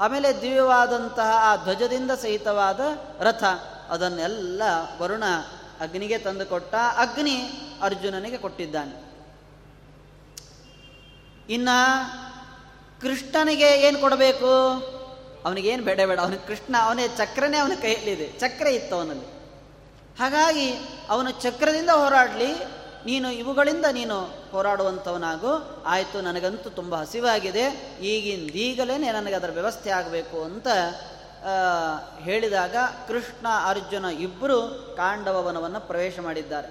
[0.00, 2.80] ಆಮೇಲೆ ದಿವ್ಯವಾದಂತಹ ಆ ಧ್ವಜದಿಂದ ಸಹಿತವಾದ
[3.20, 3.44] ರಥ,
[3.88, 4.62] ಅದನ್ನೆಲ್ಲ
[5.02, 5.24] ವರುಣ
[5.80, 7.52] ಅಗ್ನಿಗೆ ತಂದುಕೊಟ್ಟ ಅಗ್ನಿ
[7.82, 9.08] ಅರ್ಜುನನಿಗೆ ಕೊಟ್ಟಿದ್ದಾನೆ.
[11.52, 11.68] ಇನ್ನ
[13.00, 14.72] ಕೃಷ್ಣನಿಗೆ ಏನು ಕೊಡಬೇಕು?
[15.44, 16.20] ಅವನಿಗೇನು ಬೇಡ ಬೇಡ.
[16.20, 18.32] ಅವನಿಗೆ ಕೃಷ್ಣ, ಅವನೇ ಚಕ್ರನೇ ಅವನ ಕೈಯಲ್ಲಿದೆ.
[18.38, 19.37] ಚಕ್ರ ಇತ್ತು ಅವನಲ್ಲಿ.
[20.18, 20.68] ಹಾಗಾಗಿ
[21.08, 22.50] ಅವನು ಚಕ್ರದಿಂದ ಹೋರಾಡಲಿ,
[23.06, 24.16] ನೀನು ಇವುಗಳಿಂದ ನೀನು
[24.52, 25.52] ಹೋರಾಡುವಂಥವನಾಗು.
[25.84, 27.64] ಆಯಿತು, ನನಗಂತೂ ತುಂಬ ಹಸಿವಾಗಿದೆ
[28.02, 30.68] ಈಗಿಂದೀಗಲೇ ನನಗೆ ಅದರ ವ್ಯವಸ್ಥೆ ಆಗಬೇಕು ಅಂತ
[32.20, 32.76] ಹೇಳಿದಾಗ
[33.08, 34.58] ಕೃಷ್ಣ, ಅರ್ಜುನ ಇಬ್ಬರು
[34.96, 36.70] ಕಾಂಡವವನವನ್ನು ಪ್ರವೇಶ ಮಾಡಿದ್ದಾರೆ.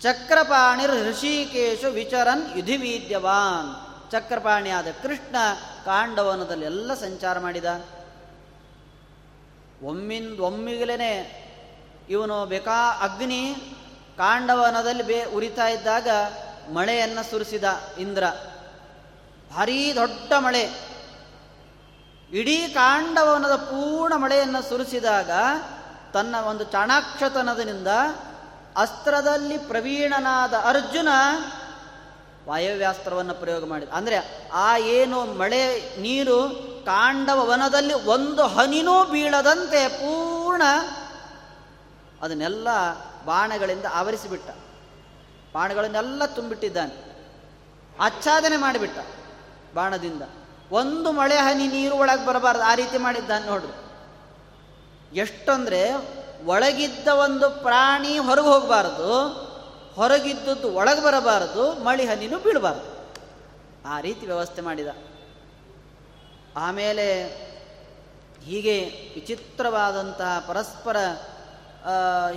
[0.00, 3.70] ಚಕ್ರಪಾಣಿರ್ ಋಷಿಕೇಶು ವಿಚರನ್ ಯುಧಿವೀದ್ಯವಾನ್
[4.12, 5.36] ಚಕ್ರಪಾಣಿಯಾದ ಕೃಷ್ಣ
[5.84, 7.70] ಕಾಂಡವನದಲ್ಲಿ ಎಲ್ಲ ಸಂಚಾರ ಮಾಡಿದ.
[9.82, 11.36] ಒಮ್ಮಿಂದ ಒಮ್ಮಿಗಲೇ
[12.08, 13.54] ಇವನು ಬೇಕಾ ಅಗ್ನಿ
[14.16, 16.08] ಕಾಂಡವನದಲ್ಲಿ ಬೇ ಉರಿತಾ ಇದ್ದಾಗ
[16.72, 17.64] ಮಳೆಯನ್ನು ಸುರಿಸಿದ
[17.98, 18.24] ಇಂದ್ರ.
[19.54, 20.70] ಭಾರೀ ದೊಡ್ಡ ಮಳೆ.
[22.32, 25.30] ಇಡೀ ಕಾಂಡವನದ ಪೂರ್ಣ ಮಳೆಯನ್ನು ಸುರಿಸಿದಾಗ
[26.12, 27.86] ತನ್ನ ಒಂದು ಚಾಣಾಕ್ಷತನದಿಂದ
[28.76, 31.08] ಅಸ್ತ್ರದಲ್ಲಿ ಪ್ರವೀಣನಾದ ಅರ್ಜುನ
[32.48, 33.88] ವಾಯವ್ಯಾಸ್ತ್ರವನ್ನು ಪ್ರಯೋಗ ಮಾಡಿದ.
[33.88, 40.62] ಅಂದರೆ ಆ ಏನು ಮಳೆ ನೀರು ಕಾಂಡವ ವನದಲ್ಲಿ ಒಂದು ಹನಿನೂ ಬೀಳದಂತೆ ಪೂರ್ಣ
[42.22, 42.68] ಅದನ್ನೆಲ್ಲ
[43.24, 44.50] ಬಾಣಗಳಿಂದ ಆವರಿಸಿಬಿಟ್ಟ.
[45.54, 47.10] ಬಾಣಗಳನ್ನೆಲ್ಲ ತುಂಬಿಟ್ಟಿದ್ದಾನೆ.
[48.00, 48.98] ಆಚ್ಛಾದನೆ ಮಾಡಿಬಿಟ್ಟ
[49.74, 50.22] ಬಾಣದಿಂದ.
[50.72, 53.90] ಒಂದು ಮಳೆ ಹನಿ ನೀರು ಒಳಗೆ ಬರಬಾರ್ದು, ಆ ರೀತಿ ಮಾಡಿದ್ದಾನೆ ನೋಡ್ರಿ.
[55.18, 55.90] ಎಷ್ಟಂದ್ರೆ
[56.44, 59.28] ಒಳಗಿದ್ದ ಒಂದು ಪ್ರಾಣಿ ಹೊರಗೆ ಹೋಗಬಾರದು,
[59.94, 63.14] ಹೊರಗಿದ್ದದ್ದು ಒಳಗೆ ಬರಬಾರದು, ಮಳಿ ಹನಿನೂ ಬೀಳಬಾರ್ದು.
[63.88, 64.86] ಆ ರೀತಿ ವ್ಯವಸ್ಥೆ ಮಾಡಿದ.
[66.56, 67.26] ಆಮೇಲೆ
[68.44, 68.80] ಹೀಗೆ
[69.14, 70.96] ವಿಚಿತ್ರವಾದಂತಹ ಪರಸ್ಪರ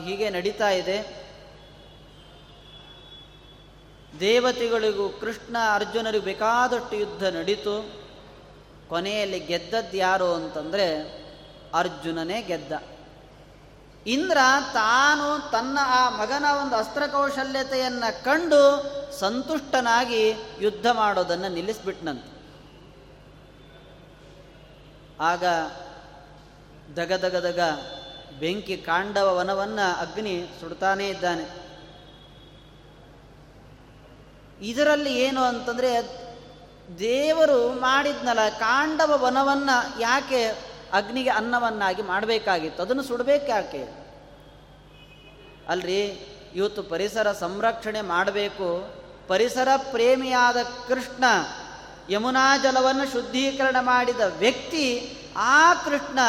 [0.06, 1.24] ಹೀಗೆ ನಡೀತಾ ಇದೆ.
[4.20, 8.04] ದೇವತೆಗಳಿಗೂ ಕೃಷ್ಣ ಅರ್ಜುನರಿಗೂ ಬೇಕಾದಷ್ಟು ಯುದ್ಧ ನಡೀತು.
[8.90, 10.88] ಕೊನೆಯಲ್ಲಿ ಗೆದ್ದದ್ದು ಯಾರು ಅಂತಂದರೆ
[11.74, 12.72] ಅರ್ಜುನನೇ ಗೆದ್ದ.
[14.08, 14.38] ಇಂದ್ರ
[14.74, 22.33] ತಾನು ತನ್ನ ಆ ಮಗನ ಒಂದು ಅಸ್ತ್ರಕೌಶಲ್ಯತೆಯನ್ನು ಕಂಡು ಸಂತುಷ್ಟನಾಗಿ ಯುದ್ಧ ಮಾಡೋದನ್ನು ನಿಲ್ಲಿಸ್ಬಿಟ್ನಂತೆ.
[25.24, 25.44] ಆಗ
[26.98, 27.60] ದಗ ದಗ ದಗ
[28.40, 31.64] ಬೆಂಕಿ ಕಾಂಡವ ವನವನ್ನು ಅಗ್ನಿ ಸುಡ್ತಾನೇ ಇದ್ದಾನೆ.
[34.62, 36.24] ಇದರಲ್ಲಿ ಏನು ಅಂತಂದರೆ
[37.00, 40.46] ದೇವರು ಮಾಡಿದ್ನಲ್ಲ ಕಾಂಡವ ವನವನ್ನು ಯಾಕೆ
[40.94, 42.84] ಅಗ್ನಿಗೆ ಅನ್ನವನ್ನಾಗಿ ಮಾಡಬೇಕಾಗಿತ್ತು?
[42.84, 43.84] ಅದನ್ನು ಸುಡಬೇಕು ಯಾಕೆ?
[45.68, 46.02] ಅಲ್ರಿ,
[46.56, 48.94] ಇವತ್ತು ಪರಿಸರ ಸಂರಕ್ಷಣೆ ಮಾಡಬೇಕು.
[49.28, 50.58] ಪರಿಸರ ಪ್ರೇಮಿಯಾದ
[50.88, 51.24] ಕೃಷ್ಣ
[52.10, 56.20] ಯಮುನಾ ಜಲವನ್ನು ಶುದ್ಧೀಕರಣ ಮಾಡಿದ ವ್ಯಕ್ತಿ ಆ ಕೃಷ್ಣ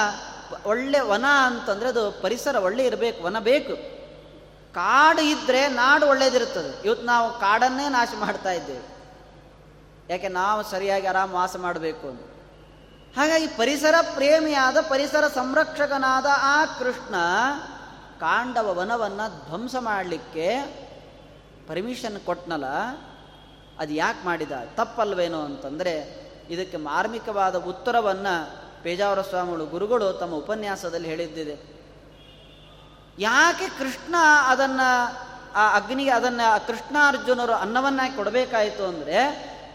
[0.65, 3.95] ಒಳ್ಳೆ ವನ ಅಂತಂದರೆ ಅದು ಪರಿಸರ ಒಳ್ಳೆ ಇರಬೇಕು, ವನ ಬೇಕು.
[4.75, 6.87] ಕಾಡು ಇದ್ದರೆ ನಾಡು ಒಳ್ಳೇದಿರುತ್ತದೆ.
[6.87, 8.95] ಇವತ್ತು ನಾವು ಕಾಡನ್ನೇ ನಾಶ ಮಾಡ್ತಾ ಇದ್ದೇವೆ.
[10.11, 12.21] ಯಾಕೆ ನಾವು ಸರಿಯಾಗಿ ಆರಾಮ ವಾಸ ಮಾಡಬೇಕು ಅಂತ.
[13.19, 17.15] ಹಾಗಾಗಿ ಪರಿಸರ ಪ್ರೇಮಿಯಾದ, ಪರಿಸರ ಸಂರಕ್ಷಕನಾದ ಆ ಕೃಷ್ಣ
[18.21, 20.61] ಕಾಂಡವ ವನವನ್ನು ಧ್ವಂಸ ಮಾಡಲಿಕ್ಕೆ
[21.69, 22.65] ಪರ್ಮಿಷನ್ ಕೊಟ್ಟನಲ್ಲ
[23.79, 24.53] ಅದು ಯಾಕೆ ಮಾಡಿದ?
[24.75, 31.75] ತಪ್ಪಲ್ವೇನೋ ಅಂತಂದರೆ ಇದಕ್ಕೆ ಮಾರ್ಮಿಕವಾದ ಉತ್ತರವನ್ನು ಪೇಜಾವರ ಸ್ವಾಮಿಗಳು ಗುರುಗಳು ತಮ್ಮ ಉಪನ್ಯಾಸದಲ್ಲಿ ಹೇಳಿದ್ದಿದೆ.
[33.19, 34.15] ಯಾಕೆ ಕೃಷ್ಣ
[34.47, 35.17] ಅದನ್ನು,
[35.53, 39.19] ಆ ಅಗ್ನಿಗೆ ಅದನ್ನು ಕೃಷ್ಣಾರ್ಜುನರು ಅನ್ನವನ್ನಾಗಿ ಕೊಡಬೇಕಾಯಿತು ಅಂದರೆ,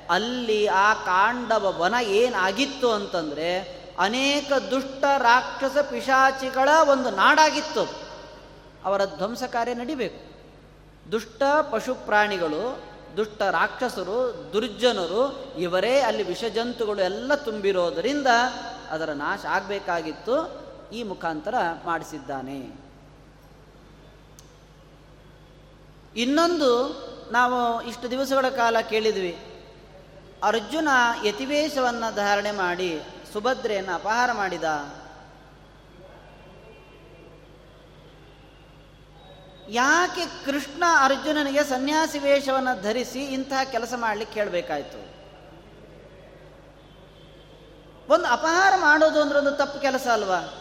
[0.10, 7.94] ಅಲ್ಲಿ ಆ ಕಾಂಡವ ವನ ಏನಾಗಿತ್ತು ಅಂತಂದರೆ, ಅನೇಕ ದುಷ್ಟ ರಾಕ್ಷಸ ಪಿಶಾಚಿಗಳ ಒಂದು ನಾಡಾಗಿತ್ತು.
[8.84, 10.30] ಅವರ ಧ್ವಂಸ ಕಾರ್ಯ ನಡಿಬೇಕು.
[11.12, 12.89] ದುಷ್ಟ ಪಶು ಪ್ರಾಣಿಗಳು
[13.20, 18.28] ದುಷ್ಟ ರಾಕ್ಷಸರು, ದುರ್ಜನರು ಇವರೇ ಅಲ್ಲಿ ವಿಷಜಂತುಗಳು ಎಲ್ಲ ತುಂಬಿರೋದರಿಂದ
[18.90, 20.36] ಅದರ ನಾಶ ಆಗಬೇಕಾಗಿತ್ತು.
[20.94, 21.56] ಈ ಮುಖಾಂತರ
[21.86, 22.60] ಮಾಡಿಸಿದ್ದಾನೆ.
[26.16, 26.70] ಇನ್ನೊಂದು
[27.32, 29.40] ನಾವು ಇಷ್ಟು ದಿವಸಗಳ ಕಾಲ ಕೇಳಿದ್ವಿ.
[30.44, 30.88] ಅರ್ಜುನ
[31.26, 33.02] ಯತಿವೇಶವನ್ನು ಧಾರಣೆ ಮಾಡಿ
[33.34, 34.64] ಸುಭದ್ರೆಯನ್ನು ಅಪಹಾರ ಮಾಡಿದ.
[39.70, 45.10] ಯಾಕೆ ಕೃಷ್ಣ ಅರ್ಜುನನಿಗೆ ಸನ್ಯಾಸಿ ವೇಷವನ್ನು ಧರಿಸಿ ಇಂತಹ ಕೆಲಸ ಮಾಡಲಿಕ್ಕೆ ಕೇಳಬೇಕಾಯಿತು
[48.14, 50.54] ಒಂದು ಅಪಹಾರ ಮಾಡೋದು ಅಂದ್ರೆ ಒಂದು ತಪ್ಪು ಕೆಲಸ ಅಲ್ವಾ?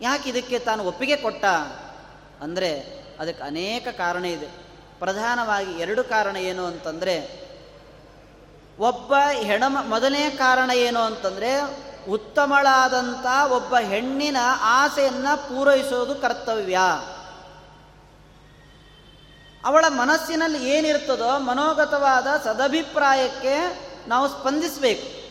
[0.00, 1.44] ಯಾಕೆ ಇದಕ್ಕೆ ತಾನು ಒಪ್ಪಿಗೆ ಕೊಟ್ಟ?
[2.40, 2.80] ಅಂದರೆ
[3.20, 4.46] ಅದಕ್ಕೆ ಅನೇಕ ಕಾರಣ ಇದೆ.
[4.98, 7.48] ಪ್ರಧಾನವಾಗಿ ಎರಡು ಕಾರಣ ಏನು ಅಂತಂದರೆ,
[8.78, 11.60] ಒಬ್ಬ ಹೆಣ ಮೊದಲನೇ ಕಾರಣ ಏನು ಅಂತಂದರೆ,
[12.08, 16.78] ಉತ್ತಮಳಾದಂಥ ಒಬ್ಬ ಹೆಣ್ಣಿನ ಆಸೆಯನ್ನು ಪೂರೈಸೋದು ಕರ್ತವ್ಯ.
[19.66, 25.26] ಅವಳ ಮನಸ್ಸಿನಲ್ಲಿ ಏನಿರ್ತದೋ ಮನೋಗತವಾದ ಸದಭಿಪ್ರಾಯಕ್ಕೆ ನಾವು ಸ್ಪಂದಿಸಬೇಕು.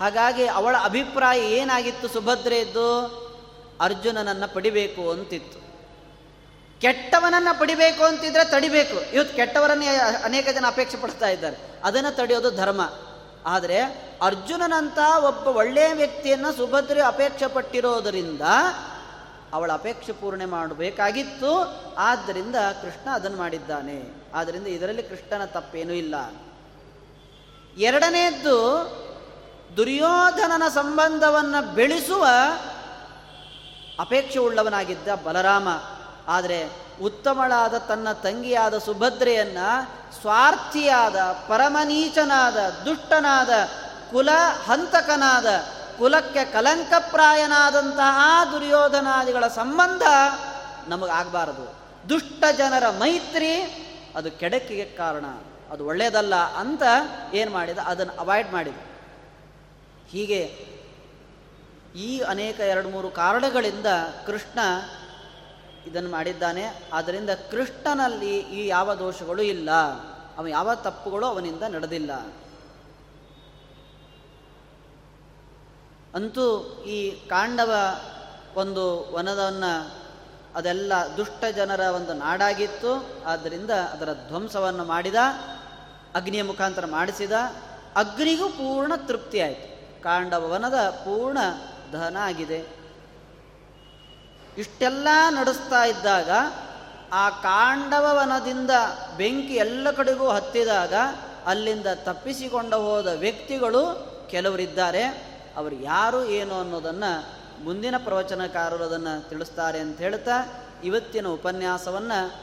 [0.00, 2.08] ಹಾಗಾಗಿ ಅವಳ ಅಭಿಪ್ರಾಯ ಏನಾಗಿತ್ತು?
[2.08, 3.06] ಸುಭದ್ರೆಯದ್ದು
[3.80, 5.66] ಅರ್ಜುನನನ್ನು ಪಡಿಬೇಕು ಅಂತಿತ್ತು.
[6.80, 9.14] ಕೆಟ್ಟವನನ್ನು ಪಡಿಬೇಕು ಅಂತಿದ್ರೆ ತಡಿಬೇಕು.
[9.14, 9.86] ಇವತ್ತು ಕೆಟ್ಟವರನ್ನೇ
[10.24, 11.56] ಅನೇಕ ಜನ ಅಪೇಕ್ಷೆ ಪಡ್ತಾ ಇದ್ದಾರೆ.
[11.84, 12.80] ಅದನ್ನು ತಡೆಯೋದು ಧರ್ಮ.
[13.46, 13.80] ಆದರೆ
[14.22, 18.42] ಅರ್ಜುನನಂತ ಒಬ್ಬ ಒಳ್ಳೆಯ ವ್ಯಕ್ತಿಯನ್ನು ಸುಭದ್ರೆ ಅಪೇಕ್ಷೆ ಪಟ್ಟಿರೋದರಿಂದ
[19.52, 21.60] ಅವಳ ಅಪೇಕ್ಷೆ ಪೂರ್ಣೆ ಮಾಡಬೇಕಾಗಿತ್ತು.
[21.98, 24.02] ಆದ್ದರಿಂದ ಕೃಷ್ಣ ಅದನ್ನು ಮಾಡಿದ್ದಾನೆ.
[24.34, 26.14] ಆದ್ದರಿಂದ ಇದರಲ್ಲಿ ಕೃಷ್ಣನ ತಪ್ಪೇನೂ ಇಲ್ಲ.
[27.76, 28.56] ಎರಡನೆಯದ್ದು
[29.76, 32.26] ದುರ್ಯೋಧನನ ಸಂಬಂಧವನ್ನು ಬೆಳೆಸುವ
[34.00, 35.68] ಅಪೇಕ್ಷೆ ಉಳ್ಳವನಾಗಿದ್ದ ಬಲರಾಮ.
[36.28, 36.70] ಆದರೆ
[37.02, 39.58] ಉತ್ತಮಳಾದ ತನ್ನ ತಂಗಿಯಾದ ಸುಭದ್ರೆಯನ್ನ,
[40.20, 41.16] ಸ್ವಾರ್ಥಿಯಾದ,
[41.48, 43.50] ಪರಮನೀಚನಾದ, ದುಷ್ಟನಾದ
[44.10, 44.28] ಕುಲ
[44.64, 45.46] ಹಂತಕನಾದ
[45.98, 50.02] ಕುಲಕ್ಕೆ ಕಲಂಕಪ್ರಾಯನಾದಂತಹ ದುರ್ಯೋಧನಾದಿಗಳ ಸಂಬಂಧ
[50.88, 51.76] ನಮಗಾಗಬಾರದು.
[52.08, 53.84] ದುಷ್ಟ ಜನರ ಮೈತ್ರಿ
[54.16, 55.24] ಅದು ಕೆಡಕಿಗೆ ಕಾರಣ.
[55.70, 56.82] ಅದು ಒಳ್ಳೆಯದಲ್ಲ ಅಂತ
[57.34, 57.78] ಏನು ಮಾಡಿದ?
[57.78, 58.74] ಅದನ್ನು ಅವಾಯ್ಡ್ ಮಾಡಿದ.
[60.08, 60.66] ಹೀಗೆ
[61.96, 63.86] ಈ ಅನೇಕ ಎರಡು ಮೂರು ಕಾರಣಗಳಿಂದ
[64.26, 64.58] ಕೃಷ್ಣ
[65.86, 66.82] ಇದನ್ನು ಮಾಡಿದ್ದಾನೆ.
[66.92, 69.70] ಆದ್ದರಿಂದ ಕೃಷ್ಣನಲ್ಲಿ ಈ ಯಾವ ದೋಷಗಳು ಇಲ್ಲ.
[70.38, 72.10] ಅವ ಯಾವ ತಪ್ಪುಗಳು ಅವನಿಂದ ನಡೆದಿಲ್ಲ.
[76.14, 77.74] ಅಂತೂ ಈ ಕಾಂಡವ
[78.56, 80.06] ಒಂದು ವನವನ್ನು
[80.54, 83.06] ಅದೆಲ್ಲ ದುಷ್ಟ ಜನರ ಒಂದು ನಾಡಾಗಿತ್ತು.
[83.26, 85.14] ಆದ್ದರಿಂದ ಅದರ ಧ್ವಂಸವನ್ನು ಮಾಡಿದ,
[86.14, 87.32] ಅಗ್ನಿಯ ಮುಖಾಂತರ ಮಾಡಿಸಿದ,
[87.96, 90.02] ಅಗ್ನಿಗೂ ಪೂರ್ಣ ತೃಪ್ತಿ ಆಯಿತು.
[90.02, 91.38] ಕಾಂಡವ ವನದ ಪೂರ್ಣ
[91.92, 92.66] ದಹನ ಆಗಿದೆ.
[94.58, 96.30] ಇಷ್ಟೆಲ್ಲ ನಡೆಸ್ತಾ ಇದ್ದಾಗ,
[97.12, 98.70] ಆ ಕಾಂಡವ ವನದಿಂದ
[99.16, 100.94] ಬೆಂಕಿ ಎಲ್ಲ ಕಡೆಗೂ ಹತ್ತಿದಾಗ,
[101.46, 105.35] ಅಲ್ಲಿಂದ ತಪ್ಪಿಸಿಕೊಂಡು ಹೋದ ವ್ಯಕ್ತಿಗಳು ಕೆಲವರಿದ್ದಾರೆ.
[105.56, 107.26] ಅವರು ಯಾರು ಏನು ಅನ್ನೋದನ್ನು
[107.64, 112.34] ಮುಂದಿನ ಪ್ರವಚನಕಾರರು ಅದನ್ನು ತಿಳಿಸ್ತಾರೆ ಅಂತ ಹೇಳ್ತಾ ಇವತ್ತಿನ ಉಪನ್ಯಾಸವನ್ನು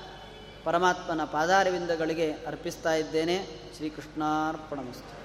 [0.64, 3.48] ಪರಮಾತ್ಮನ ಪಾದಾರವಿಂದಗಳಿಗೆ ಅರ್ಪಿಸ್ತಾ ಇದ್ದೇನೆ.
[3.78, 5.23] ಶ್ರೀಕೃಷ್ಣಾರ್ಪಣಮಸ್ತು.